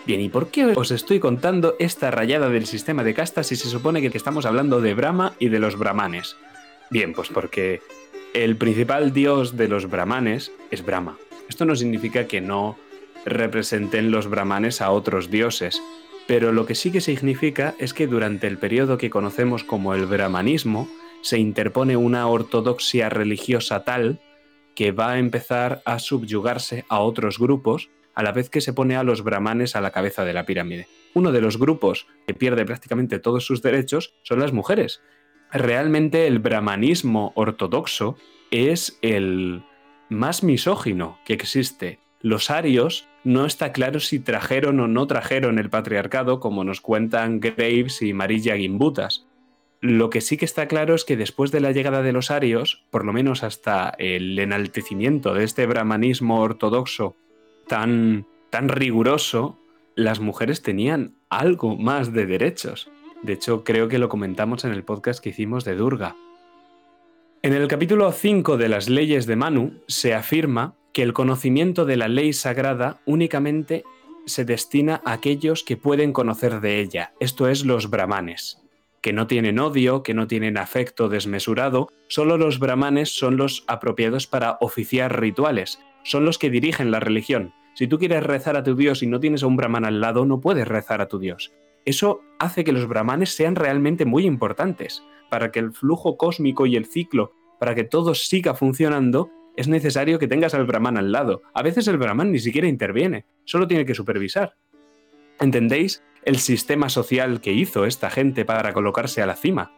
Bien, 0.06 0.22
¿y 0.22 0.30
por 0.30 0.50
qué 0.50 0.65
os 0.68 0.91
estoy 0.91 1.20
contando 1.20 1.76
esta 1.80 2.12
rayada 2.12 2.50
del 2.50 2.68
sistema 2.68 3.04
de 3.04 3.15
castas 3.15 3.48
si 3.48 3.56
se 3.56 3.70
supone 3.70 4.08
que 4.08 4.15
estamos 4.15 4.46
hablando 4.46 4.80
de 4.80 4.94
Brahma 4.94 5.34
y 5.39 5.50
de 5.50 5.58
los 5.58 5.80
brahmanes? 5.80 6.38
Bien, 6.91 7.13
pues 7.13 7.30
porque 7.30 7.82
el 8.36 8.56
principal 8.56 9.13
dios 9.13 9.58
de 9.58 9.68
los 9.68 9.89
brahmanes 9.89 10.52
es 10.70 10.86
Brahma. 10.86 11.18
Esto 11.50 11.65
no 11.65 11.76
significa 11.76 12.28
que 12.28 12.39
no 12.39 12.78
representen 13.26 14.12
los 14.12 14.28
brahmanes 14.28 14.80
a 14.80 14.91
otros 14.91 15.32
dioses, 15.32 15.82
pero 16.28 16.52
lo 16.52 16.68
que 16.68 16.76
sí 16.76 16.91
que 16.91 17.02
significa 17.02 17.74
es 17.80 17.96
que 17.96 18.06
durante 18.06 18.46
el 18.46 18.60
periodo 18.60 19.00
que 19.00 19.10
conocemos 19.10 19.63
como 19.63 19.96
el 19.96 20.06
brahmanismo, 20.06 20.88
se 21.24 21.39
interpone 21.39 21.98
una 21.98 22.28
ortodoxia 22.28 23.10
religiosa 23.10 23.84
tal 23.84 24.22
que 24.76 24.91
va 24.91 25.13
a 25.13 25.18
empezar 25.18 25.82
a 25.84 25.98
subyugarse 25.98 26.86
a 26.89 27.00
otros 27.00 27.39
grupos 27.39 27.89
a 28.15 28.23
la 28.23 28.32
vez 28.32 28.49
que 28.49 28.62
se 28.62 28.73
pone 28.73 28.95
a 28.95 29.04
los 29.04 29.23
brahmanes 29.23 29.75
a 29.75 29.82
la 29.82 29.91
cabeza 29.91 30.25
de 30.25 30.34
la 30.34 30.45
pirámide. 30.45 30.88
Uno 31.13 31.32
de 31.32 31.41
los 31.41 31.60
grupos 31.60 32.08
que 32.25 32.34
pierde 32.34 32.65
prácticamente 32.65 33.19
todos 33.19 33.45
sus 33.45 33.62
derechos 33.62 34.15
son 34.23 34.39
las 34.39 34.54
mujeres. 34.54 35.01
Realmente 35.51 36.28
el 36.28 36.39
brahmanismo 36.39 37.32
ortodoxo 37.36 38.17
es 38.51 38.97
el 39.01 39.63
más 40.10 40.43
misógino 40.43 41.19
que 41.25 41.34
existe. 41.34 41.99
Los 42.21 42.49
arios 42.49 43.08
no 43.23 43.45
está 43.45 43.71
claro 43.71 43.99
si 43.99 44.19
trajeron 44.19 44.80
o 44.80 44.88
no 44.88 45.08
trajeron 45.08 45.60
el 45.60 45.69
patriarcado, 45.69 46.39
como 46.39 46.63
nos 46.63 46.82
cuentan 46.82 47.39
Graves 47.39 48.01
y 48.01 48.13
Marilla 48.13 48.58
Gimbutas. 48.58 49.28
Lo 49.82 50.10
que 50.10 50.21
sí 50.21 50.38
que 50.38 50.45
está 50.45 50.67
claro 50.67 50.95
es 50.95 51.06
que 51.06 51.17
después 51.17 51.51
de 51.51 51.60
la 51.60 51.71
llegada 51.71 52.01
de 52.01 52.13
los 52.13 52.32
arios, 52.32 52.86
por 52.89 53.06
lo 53.06 53.13
menos 53.13 53.43
hasta 53.43 53.93
el 53.99 54.39
enaltecimiento 54.39 55.34
de 55.34 55.43
este 55.43 55.67
brahmanismo 55.67 56.41
ortodoxo 56.41 57.17
tan, 57.67 58.28
tan 58.49 58.69
riguroso, 58.69 59.58
las 59.95 60.19
mujeres 60.19 60.62
tenían 60.62 61.15
algo 61.30 61.75
más 61.75 62.13
de 62.13 62.25
derechos. 62.25 62.89
De 63.23 63.34
hecho, 63.34 63.63
creo 63.63 63.88
que 63.88 63.99
lo 63.99 64.10
comentamos 64.10 64.65
en 64.65 64.71
el 64.71 64.84
podcast 64.84 65.23
que 65.23 65.30
hicimos 65.30 65.63
de 65.65 65.75
Durga. 65.75 66.15
En 67.41 67.54
el 67.54 67.67
capítulo 67.67 68.12
5 68.12 68.58
de 68.58 68.69
las 68.69 68.89
leyes 68.89 69.25
de 69.25 69.36
Manu 69.36 69.82
se 69.88 70.13
afirma 70.13 70.75
que 70.93 71.04
el 71.04 71.13
conocimiento 71.13 71.86
de 71.86 71.97
la 71.97 72.08
ley 72.08 72.34
sagrada 72.34 72.99
únicamente 73.06 73.84
se 74.25 74.45
destina 74.45 75.01
a 75.06 75.13
aquellos 75.13 75.63
que 75.63 75.78
pueden 75.78 76.13
conocer 76.13 76.62
de 76.62 76.80
ella, 76.80 77.13
esto 77.19 77.47
es 77.47 77.65
los 77.65 77.89
brahmanes 77.89 78.65
que 79.06 79.13
no 79.13 79.28
tienen 79.28 79.60
odio, 79.60 80.01
que 80.01 80.15
no 80.15 80.25
tienen 80.25 80.58
afecto 80.58 81.10
desmesurado, 81.10 81.89
solo 82.08 82.39
los 82.39 82.58
brahmanes 82.58 83.12
son 83.12 83.38
los 83.38 83.63
apropiados 83.67 84.25
para 84.25 84.58
oficiar 84.62 85.21
rituales, 85.21 85.78
son 86.06 86.24
los 86.24 86.38
que 86.38 86.50
dirigen 86.50 86.89
la 86.89 87.02
religión. 87.02 87.54
Si 87.74 87.88
tú 87.88 88.00
quieres 88.00 88.24
rezar 88.24 88.56
a 88.56 88.63
tu 88.63 88.78
Dios 88.78 89.04
y 89.04 89.08
no 89.08 89.20
tienes 89.20 89.44
a 89.44 89.48
un 89.48 89.58
brahman 89.58 89.84
al 89.84 90.00
lado, 90.00 90.26
no 90.26 90.39
puedes 90.39 90.65
rezar 90.65 91.02
a 91.02 91.10
tu 91.10 91.20
Dios. 91.20 91.52
Eso 91.84 92.22
hace 92.39 92.63
que 92.63 92.72
los 92.72 92.88
brahmanes 92.88 93.36
sean 93.36 93.56
realmente 93.56 94.06
muy 94.06 94.26
importantes. 94.26 95.04
Para 95.30 95.52
que 95.52 95.60
el 95.60 95.74
flujo 95.74 96.15
cósmico 96.15 96.65
y 96.65 96.78
el 96.78 96.86
ciclo, 96.86 97.34
para 97.60 97.76
que 97.76 97.84
todo 97.84 98.15
siga 98.15 98.54
funcionando, 98.54 99.30
es 99.58 99.68
necesario 99.68 100.18
que 100.20 100.30
tengas 100.30 100.54
al 100.54 100.65
brahman 100.65 100.98
al 100.98 101.12
lado. 101.12 101.41
A 101.54 101.62
veces 101.62 101.89
el 101.89 101.98
brahman 101.98 102.32
ni 102.32 102.39
siquiera 102.39 102.70
interviene, 102.70 103.26
solo 103.44 103.68
tiene 103.68 103.86
que 103.86 103.94
supervisar. 103.94 104.56
¿Entendéis? 105.41 106.02
el 106.26 106.39
sistema 106.39 106.89
social 106.89 107.39
que 107.39 107.54
hizo 107.54 107.86
esta 107.86 108.10
gente 108.10 108.46
para 108.46 108.74
colocarse 108.74 109.22
a 109.22 109.28
la 109.28 109.36
cima. 109.36 109.72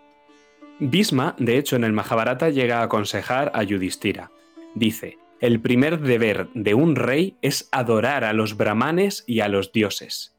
Bhisma, 0.80 1.36
de 1.38 1.58
hecho, 1.58 1.76
en 1.76 1.84
el 1.84 1.94
Mahabharata 1.94 2.50
llega 2.50 2.80
a 2.80 2.84
aconsejar 2.84 3.52
a 3.54 3.64
Yudhishthira. 3.64 4.32
Dice, 4.74 5.18
el 5.40 5.60
primer 5.60 6.00
deber 6.00 6.50
de 6.54 6.74
un 6.74 6.96
rey 6.96 7.38
es 7.42 7.70
adorar 7.72 8.24
a 8.24 8.34
los 8.34 8.58
brahmanes 8.58 9.24
y 9.28 9.42
a 9.42 9.48
los 9.48 9.72
dioses. 9.72 10.36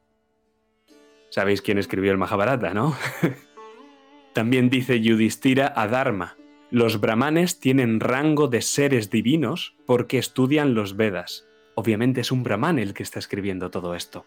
Sabéis 1.31 1.63
quién 1.63 1.79
escribió 1.79 2.11
el 2.11 2.19
Mahabharata, 2.19 2.75
¿no? 2.75 2.97
También 4.33 4.71
dice 4.71 5.01
Yudhishthira 5.01 5.73
a 5.75 5.87
Dharma, 5.87 6.37
los 6.71 7.01
brahmanes 7.01 7.61
tienen 7.61 8.01
rango 8.01 8.49
de 8.49 8.61
seres 8.61 9.09
divinos 9.11 9.75
porque 9.87 10.19
estudian 10.19 10.75
los 10.75 10.97
Vedas. 10.97 11.47
Obviamente 11.75 12.21
es 12.21 12.33
un 12.33 12.43
brahman 12.43 12.79
el 12.79 12.93
que 12.93 13.03
está 13.03 13.19
escribiendo 13.19 13.71
todo 13.71 13.95
esto. 13.95 14.27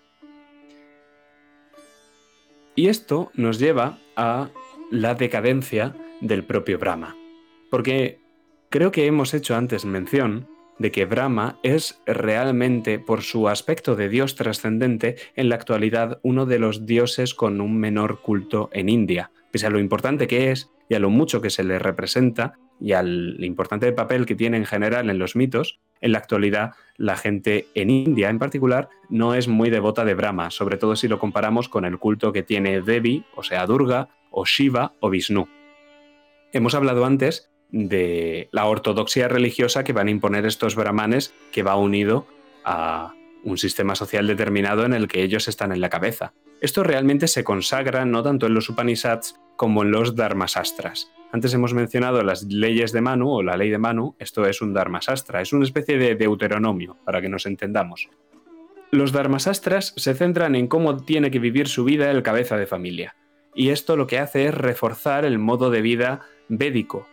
Y 2.76 2.88
esto 2.88 3.32
nos 3.36 3.60
lleva 3.60 4.00
a 4.16 4.50
la 4.90 5.16
decadencia 5.16 5.96
del 6.22 6.44
propio 6.44 6.80
Brahma. 6.80 7.16
Porque 7.70 8.20
creo 8.70 8.92
que 8.92 9.06
hemos 9.06 9.34
hecho 9.34 9.56
antes 9.56 9.86
mención 9.86 10.48
de 10.82 10.92
que 10.92 11.06
Brahma 11.06 11.60
es 11.64 12.02
realmente, 12.06 13.00
por 13.00 13.22
su 13.22 13.48
aspecto 13.48 13.96
de 13.96 14.10
dios 14.10 14.36
trascendente, 14.36 15.16
en 15.36 15.50
la 15.50 15.56
actualidad 15.56 16.20
uno 16.24 16.46
de 16.46 16.60
los 16.60 16.86
dioses 16.86 17.34
con 17.34 17.62
un 17.62 17.78
menor 17.78 18.22
culto 18.22 18.70
en 18.74 18.90
India. 18.90 19.32
Pese 19.52 19.68
a 19.68 19.70
lo 19.70 19.80
importante 19.80 20.28
que 20.28 20.52
es 20.52 20.72
y 20.90 20.96
a 20.96 21.00
lo 21.00 21.10
mucho 21.10 21.42
que 21.42 21.50
se 21.50 21.64
le 21.64 21.80
representa 21.80 22.54
y 22.80 22.94
al 22.94 23.38
importante 23.44 23.92
papel 23.92 24.26
que 24.26 24.36
tiene 24.36 24.58
en 24.58 24.66
general 24.66 25.10
en 25.10 25.20
los 25.20 25.36
mitos, 25.36 25.80
en 26.02 26.14
la 26.14 26.18
actualidad 26.18 26.72
la 26.98 27.16
gente 27.16 27.68
en 27.76 27.92
India 27.92 28.30
en 28.30 28.40
particular 28.40 28.90
no 29.10 29.36
es 29.36 29.48
muy 29.48 29.70
devota 29.70 30.04
de 30.04 30.16
Brahma, 30.16 30.50
sobre 30.50 30.78
todo 30.78 30.96
si 30.96 31.08
lo 31.08 31.20
comparamos 31.20 31.70
con 31.70 31.86
el 31.86 32.00
culto 32.00 32.34
que 32.34 32.44
tiene 32.44 32.82
Devi, 32.82 33.24
o 33.36 33.44
sea, 33.44 33.68
Durga, 33.68 34.10
o 34.32 34.46
Shiva 34.46 34.94
o 35.00 35.10
Vishnu. 35.10 35.48
Hemos 36.54 36.74
hablado 36.74 37.06
antes 37.06 37.51
de 37.72 38.50
la 38.52 38.66
ortodoxia 38.66 39.28
religiosa 39.28 39.84
que 39.84 39.94
van 39.94 40.08
a 40.08 40.12
imponer 40.12 40.46
estos 40.46 40.76
brahmanes, 40.76 41.34
que 41.52 41.64
va 41.64 41.76
unido 41.76 42.28
a 42.64 43.14
un 43.44 43.58
sistema 43.58 43.96
social 43.96 44.28
determinado 44.28 44.86
en 44.86 44.94
el 44.94 45.08
que 45.08 45.24
ellos 45.24 45.48
están 45.48 45.72
en 45.72 45.82
la 45.82 45.90
cabeza. 45.90 46.34
Esto 46.60 46.84
realmente 46.84 47.28
se 47.28 47.44
consagra 47.44 48.06
no 48.06 48.22
tanto 48.22 48.46
en 48.46 48.54
los 48.54 48.70
Upanishads 48.70 49.40
como 49.56 49.82
en 49.82 49.92
los 49.92 50.16
Dharmasastras. 50.16 51.12
Antes 51.32 51.54
hemos 51.54 51.74
mencionado 51.74 52.22
las 52.24 52.44
leyes 52.44 52.92
de 52.92 53.02
Manu 53.02 53.32
o 53.32 53.42
la 53.42 53.58
ley 53.58 53.70
de 53.70 53.78
Manu, 53.78 54.16
esto 54.20 54.46
es 54.46 54.62
un 54.62 54.74
Dharmasastra, 54.74 55.42
es 55.42 55.54
una 55.54 55.64
especie 55.64 55.98
de 55.98 56.16
deuteronomio, 56.16 56.98
para 57.06 57.22
que 57.22 57.30
nos 57.30 57.46
entendamos. 57.46 58.10
Los 58.92 59.14
Dharmasastras 59.14 59.94
se 59.96 60.14
centran 60.14 60.56
en 60.56 60.68
cómo 60.68 60.98
tiene 60.98 61.32
que 61.32 61.40
vivir 61.40 61.70
su 61.70 61.86
vida 61.86 62.12
el 62.12 62.22
cabeza 62.22 62.58
de 62.58 62.68
familia, 62.68 63.16
y 63.56 63.70
esto 63.70 63.96
lo 63.96 64.08
que 64.08 64.20
hace 64.20 64.46
es 64.46 64.54
reforzar 64.54 65.24
el 65.24 65.40
modo 65.40 65.72
de 65.72 65.82
vida 65.82 66.22
védico. 66.50 67.08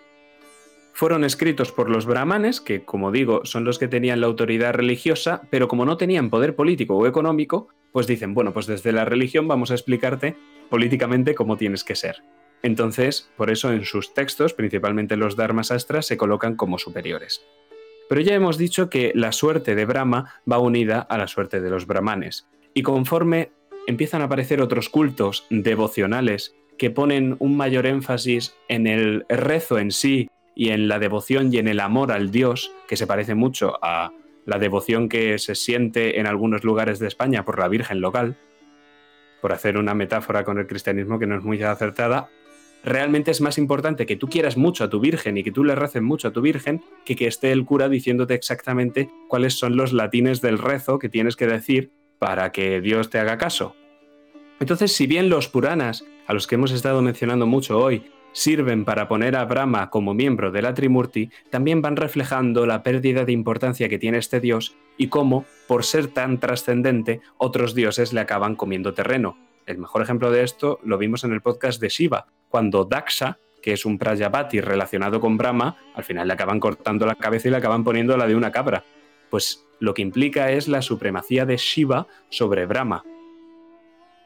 Fueron 0.98 1.22
escritos 1.22 1.70
por 1.70 1.90
los 1.90 2.06
brahmanes, 2.06 2.60
que 2.60 2.84
como 2.84 3.12
digo 3.12 3.42
son 3.44 3.62
los 3.62 3.78
que 3.78 3.86
tenían 3.86 4.20
la 4.20 4.26
autoridad 4.26 4.74
religiosa, 4.74 5.42
pero 5.48 5.68
como 5.68 5.84
no 5.84 5.96
tenían 5.96 6.28
poder 6.28 6.56
político 6.56 6.96
o 6.96 7.06
económico, 7.06 7.68
pues 7.92 8.08
dicen, 8.08 8.34
bueno, 8.34 8.52
pues 8.52 8.66
desde 8.66 8.90
la 8.90 9.04
religión 9.04 9.46
vamos 9.46 9.70
a 9.70 9.74
explicarte 9.74 10.34
políticamente 10.68 11.36
cómo 11.36 11.56
tienes 11.56 11.84
que 11.84 11.94
ser. 11.94 12.24
Entonces, 12.64 13.30
por 13.36 13.48
eso 13.48 13.70
en 13.72 13.84
sus 13.84 14.12
textos, 14.12 14.54
principalmente 14.54 15.16
los 15.16 15.36
Dharmas 15.36 15.70
Astras, 15.70 16.04
se 16.04 16.16
colocan 16.16 16.56
como 16.56 16.80
superiores. 16.80 17.46
Pero 18.08 18.20
ya 18.20 18.34
hemos 18.34 18.58
dicho 18.58 18.90
que 18.90 19.12
la 19.14 19.30
suerte 19.30 19.76
de 19.76 19.84
Brahma 19.84 20.34
va 20.50 20.58
unida 20.58 20.98
a 20.98 21.16
la 21.16 21.28
suerte 21.28 21.60
de 21.60 21.70
los 21.70 21.86
brahmanes. 21.86 22.48
Y 22.74 22.82
conforme 22.82 23.52
empiezan 23.86 24.22
a 24.22 24.24
aparecer 24.24 24.60
otros 24.60 24.88
cultos 24.88 25.46
devocionales 25.48 26.56
que 26.76 26.90
ponen 26.90 27.36
un 27.38 27.56
mayor 27.56 27.86
énfasis 27.86 28.56
en 28.68 28.88
el 28.88 29.24
rezo 29.28 29.78
en 29.78 29.92
sí 29.92 30.28
y 30.58 30.70
en 30.70 30.88
la 30.88 30.98
devoción 30.98 31.54
y 31.54 31.58
en 31.58 31.68
el 31.68 31.78
amor 31.78 32.10
al 32.10 32.32
Dios, 32.32 32.72
que 32.88 32.96
se 32.96 33.06
parece 33.06 33.36
mucho 33.36 33.78
a 33.80 34.12
la 34.44 34.58
devoción 34.58 35.08
que 35.08 35.38
se 35.38 35.54
siente 35.54 36.18
en 36.18 36.26
algunos 36.26 36.64
lugares 36.64 36.98
de 36.98 37.06
España 37.06 37.44
por 37.44 37.60
la 37.60 37.68
Virgen 37.68 38.00
local, 38.00 38.36
por 39.40 39.52
hacer 39.52 39.78
una 39.78 39.94
metáfora 39.94 40.42
con 40.42 40.58
el 40.58 40.66
cristianismo 40.66 41.20
que 41.20 41.28
no 41.28 41.36
es 41.36 41.44
muy 41.44 41.62
acertada, 41.62 42.28
realmente 42.82 43.30
es 43.30 43.40
más 43.40 43.56
importante 43.56 44.04
que 44.04 44.16
tú 44.16 44.26
quieras 44.26 44.56
mucho 44.56 44.82
a 44.82 44.90
tu 44.90 44.98
Virgen 44.98 45.38
y 45.38 45.44
que 45.44 45.52
tú 45.52 45.62
le 45.62 45.76
reces 45.76 46.02
mucho 46.02 46.26
a 46.26 46.32
tu 46.32 46.40
Virgen 46.40 46.82
que 47.04 47.14
que 47.14 47.28
esté 47.28 47.52
el 47.52 47.64
cura 47.64 47.88
diciéndote 47.88 48.34
exactamente 48.34 49.10
cuáles 49.28 49.54
son 49.54 49.76
los 49.76 49.92
latines 49.92 50.40
del 50.40 50.58
rezo 50.58 50.98
que 50.98 51.08
tienes 51.08 51.36
que 51.36 51.46
decir 51.46 51.92
para 52.18 52.50
que 52.50 52.80
Dios 52.80 53.10
te 53.10 53.20
haga 53.20 53.38
caso. 53.38 53.76
Entonces, 54.58 54.90
si 54.90 55.06
bien 55.06 55.28
los 55.28 55.46
Puranas, 55.46 56.04
a 56.26 56.34
los 56.34 56.48
que 56.48 56.56
hemos 56.56 56.72
estado 56.72 57.00
mencionando 57.00 57.46
mucho 57.46 57.78
hoy, 57.78 58.10
sirven 58.32 58.84
para 58.84 59.08
poner 59.08 59.36
a 59.36 59.44
Brahma 59.44 59.90
como 59.90 60.14
miembro 60.14 60.50
de 60.50 60.62
la 60.62 60.74
Trimurti, 60.74 61.30
también 61.50 61.82
van 61.82 61.96
reflejando 61.96 62.66
la 62.66 62.82
pérdida 62.82 63.24
de 63.24 63.32
importancia 63.32 63.88
que 63.88 63.98
tiene 63.98 64.18
este 64.18 64.40
dios 64.40 64.76
y 64.96 65.08
cómo, 65.08 65.44
por 65.66 65.84
ser 65.84 66.08
tan 66.08 66.38
trascendente, 66.38 67.20
otros 67.36 67.74
dioses 67.74 68.12
le 68.12 68.20
acaban 68.20 68.56
comiendo 68.56 68.94
terreno. 68.94 69.38
El 69.66 69.78
mejor 69.78 70.02
ejemplo 70.02 70.30
de 70.30 70.44
esto 70.44 70.80
lo 70.82 70.98
vimos 70.98 71.24
en 71.24 71.32
el 71.32 71.42
podcast 71.42 71.80
de 71.80 71.88
Shiva, 71.88 72.26
cuando 72.48 72.84
Daksha, 72.84 73.38
que 73.62 73.72
es 73.72 73.84
un 73.84 73.98
Prajapati 73.98 74.60
relacionado 74.60 75.20
con 75.20 75.36
Brahma, 75.36 75.76
al 75.94 76.04
final 76.04 76.26
le 76.28 76.34
acaban 76.34 76.60
cortando 76.60 77.06
la 77.06 77.16
cabeza 77.16 77.48
y 77.48 77.50
le 77.50 77.58
acaban 77.58 77.84
poniendo 77.84 78.16
la 78.16 78.26
de 78.26 78.34
una 78.34 78.52
cabra. 78.52 78.84
Pues 79.30 79.66
lo 79.78 79.94
que 79.94 80.02
implica 80.02 80.50
es 80.52 80.68
la 80.68 80.82
supremacía 80.82 81.44
de 81.44 81.56
Shiva 81.56 82.06
sobre 82.30 82.66
Brahma. 82.66 83.04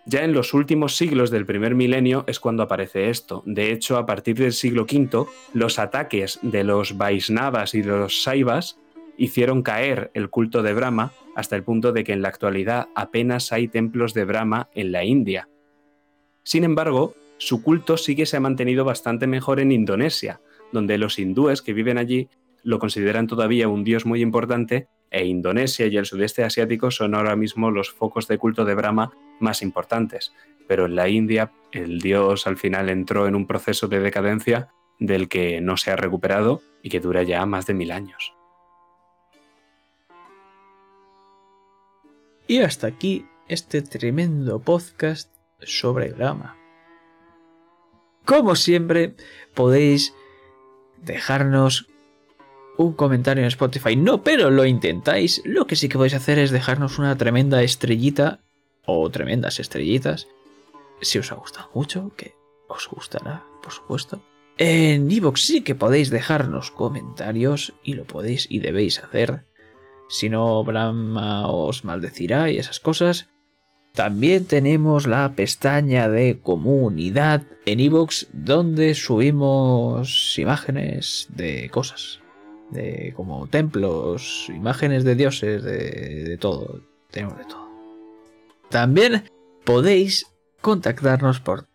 Ya 0.04 0.24
en 0.24 0.32
los 0.32 0.52
últimos 0.52 0.96
siglos 0.96 1.30
del 1.30 1.46
primer 1.46 1.76
milenio 1.76 2.24
es 2.26 2.40
cuando 2.40 2.64
aparece 2.64 3.08
esto. 3.08 3.42
De 3.46 3.70
hecho, 3.70 3.96
a 3.96 4.04
partir 4.04 4.36
del 4.36 4.52
siglo 4.52 4.82
V, 4.82 5.26
los 5.52 5.78
ataques 5.78 6.40
de 6.42 6.64
los 6.64 6.96
Vaisnavas 6.96 7.74
y 7.74 7.84
los 7.84 8.22
Saivas 8.22 8.80
hicieron 9.16 9.62
caer 9.62 10.10
el 10.14 10.28
culto 10.28 10.62
de 10.62 10.74
Brahma 10.74 11.12
hasta 11.36 11.54
el 11.54 11.62
punto 11.62 11.92
de 11.92 12.02
que 12.02 12.12
en 12.12 12.22
la 12.22 12.28
actualidad 12.28 12.88
apenas 12.96 13.52
hay 13.52 13.68
templos 13.68 14.12
de 14.12 14.24
Brahma 14.24 14.68
en 14.74 14.90
la 14.90 15.04
India. 15.04 15.48
Sin 16.42 16.64
embargo, 16.64 17.14
su 17.38 17.62
culto 17.62 17.96
sí 17.96 18.16
que 18.16 18.26
se 18.26 18.36
ha 18.36 18.40
mantenido 18.40 18.84
bastante 18.84 19.28
mejor 19.28 19.60
en 19.60 19.70
Indonesia, 19.70 20.40
donde 20.72 20.98
los 20.98 21.18
hindúes 21.18 21.62
que 21.62 21.72
viven 21.72 21.98
allí 21.98 22.28
lo 22.62 22.78
consideran 22.78 23.26
todavía 23.26 23.68
un 23.68 23.84
dios 23.84 24.06
muy 24.06 24.20
importante 24.20 24.88
e 25.10 25.26
Indonesia 25.26 25.86
y 25.86 25.96
el 25.96 26.06
sudeste 26.06 26.42
asiático 26.42 26.90
son 26.90 27.14
ahora 27.14 27.36
mismo 27.36 27.70
los 27.70 27.90
focos 27.90 28.28
de 28.28 28.38
culto 28.38 28.64
de 28.64 28.74
Brahma 28.74 29.12
más 29.40 29.62
importantes. 29.62 30.32
Pero 30.66 30.86
en 30.86 30.94
la 30.94 31.08
India 31.08 31.52
el 31.72 32.00
dios 32.00 32.46
al 32.46 32.56
final 32.56 32.88
entró 32.88 33.26
en 33.26 33.34
un 33.34 33.46
proceso 33.46 33.88
de 33.88 34.00
decadencia 34.00 34.68
del 34.98 35.28
que 35.28 35.60
no 35.60 35.76
se 35.76 35.90
ha 35.90 35.96
recuperado 35.96 36.62
y 36.82 36.88
que 36.88 37.00
dura 37.00 37.22
ya 37.22 37.44
más 37.44 37.66
de 37.66 37.74
mil 37.74 37.90
años. 37.90 38.34
Y 42.46 42.58
hasta 42.58 42.86
aquí 42.86 43.26
este 43.48 43.82
tremendo 43.82 44.60
podcast 44.60 45.32
sobre 45.60 46.12
Brahma. 46.12 46.56
Como 48.24 48.54
siempre, 48.54 49.14
podéis 49.54 50.14
dejarnos 50.98 51.91
un 52.76 52.92
comentario 52.92 53.42
en 53.42 53.48
Spotify. 53.48 53.96
No, 53.96 54.22
pero 54.22 54.50
lo 54.50 54.64
intentáis. 54.64 55.42
Lo 55.44 55.66
que 55.66 55.76
sí 55.76 55.88
que 55.88 55.98
podéis 55.98 56.14
hacer 56.14 56.38
es 56.38 56.50
dejarnos 56.50 56.98
una 56.98 57.16
tremenda 57.16 57.62
estrellita 57.62 58.40
o 58.84 59.08
tremendas 59.10 59.60
estrellitas. 59.60 60.28
Si 61.00 61.18
os 61.18 61.32
ha 61.32 61.36
gustado 61.36 61.70
mucho, 61.74 62.12
que 62.16 62.34
os 62.68 62.88
gustará, 62.88 63.44
por 63.62 63.72
supuesto. 63.72 64.22
En 64.58 65.10
Evox 65.10 65.40
sí 65.40 65.62
que 65.62 65.74
podéis 65.74 66.10
dejarnos 66.10 66.70
comentarios 66.70 67.74
y 67.82 67.94
lo 67.94 68.04
podéis 68.04 68.46
y 68.50 68.60
debéis 68.60 69.02
hacer. 69.02 69.44
Si 70.08 70.28
no, 70.28 70.62
Brahma 70.62 71.48
os 71.48 71.84
maldecirá 71.84 72.50
y 72.50 72.58
esas 72.58 72.78
cosas. 72.78 73.28
También 73.94 74.46
tenemos 74.46 75.06
la 75.06 75.34
pestaña 75.34 76.08
de 76.08 76.40
comunidad 76.40 77.42
en 77.66 77.80
Evox 77.80 78.28
donde 78.32 78.94
subimos 78.94 80.38
imágenes 80.38 81.28
de 81.30 81.68
cosas 81.70 82.21
como 83.14 83.46
templos, 83.46 84.46
imágenes 84.48 85.04
de 85.04 85.14
dioses, 85.14 85.62
de, 85.62 86.24
de 86.24 86.38
todo. 86.38 86.80
Tenemos 87.10 87.38
de 87.38 87.44
todo. 87.44 87.68
También 88.70 89.24
podéis 89.64 90.26
contactarnos 90.60 91.40
por 91.40 91.66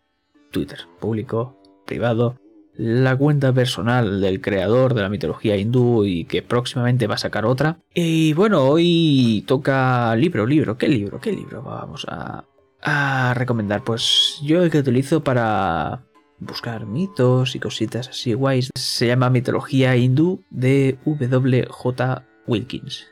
Twitter, 0.50 0.80
público, 0.98 1.56
privado, 1.86 2.36
la 2.78 3.16
cuenta 3.16 3.52
personal 3.52 4.20
del 4.20 4.40
creador 4.40 4.94
de 4.94 5.02
la 5.02 5.08
mitología 5.08 5.56
hindú 5.56 6.04
y 6.04 6.24
que 6.24 6.42
próximamente 6.42 7.08
va 7.08 7.16
a 7.16 7.18
sacar 7.18 7.44
otra. 7.44 7.78
Y 7.92 8.32
bueno, 8.34 8.62
hoy 8.62 9.44
toca 9.46 10.14
libro, 10.14 10.46
libro, 10.46 10.78
¿qué 10.78 10.88
libro? 10.88 11.20
¿Qué 11.20 11.32
libro 11.32 11.62
vamos 11.62 12.06
a, 12.08 12.44
a 12.82 13.34
recomendar? 13.34 13.82
Pues 13.82 14.38
yo 14.44 14.62
el 14.62 14.70
que 14.70 14.78
utilizo 14.78 15.24
para 15.24 16.04
buscar 16.40 16.86
mitos 16.86 17.54
y 17.54 17.60
cositas 17.60 18.08
así 18.08 18.34
guays. 18.34 18.70
Se 18.74 19.06
llama 19.06 19.30
Mitología 19.30 19.96
Hindú 19.96 20.42
de 20.50 20.98
W.J. 21.04 22.24
Wilkins, 22.46 23.08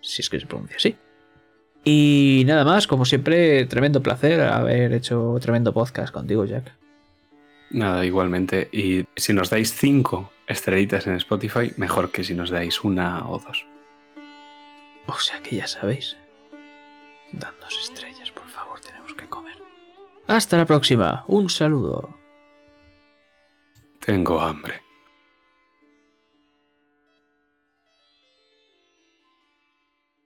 si 0.00 0.22
es 0.22 0.30
que 0.30 0.40
se 0.40 0.46
pronuncia 0.46 0.76
así. 0.76 0.96
Y 1.84 2.42
nada 2.46 2.64
más, 2.64 2.86
como 2.86 3.04
siempre, 3.04 3.64
tremendo 3.66 4.02
placer 4.02 4.40
haber 4.40 4.92
hecho 4.92 5.36
tremendo 5.40 5.72
podcast 5.72 6.12
contigo, 6.12 6.44
Jack. 6.44 6.72
Nada, 7.70 8.04
igualmente. 8.04 8.68
Y 8.72 9.04
si 9.14 9.32
nos 9.32 9.50
dais 9.50 9.72
cinco 9.72 10.32
estrellitas 10.48 11.06
en 11.06 11.14
Spotify, 11.14 11.72
mejor 11.76 12.10
que 12.10 12.24
si 12.24 12.34
nos 12.34 12.50
dais 12.50 12.82
una 12.82 13.28
o 13.28 13.38
dos. 13.38 13.66
O 15.06 15.18
sea 15.18 15.40
que 15.40 15.56
ya 15.56 15.68
sabéis. 15.68 16.16
Dadnos 17.32 17.78
estrellas, 17.80 18.30
por 18.32 18.48
favor, 18.48 18.80
tenemos 18.80 19.14
que 19.14 19.26
comer. 19.28 19.56
Hasta 20.26 20.56
la 20.56 20.66
próxima. 20.66 21.24
Un 21.28 21.48
saludo. 21.50 22.15
Tengo 24.06 24.38
hambre. 24.40 24.85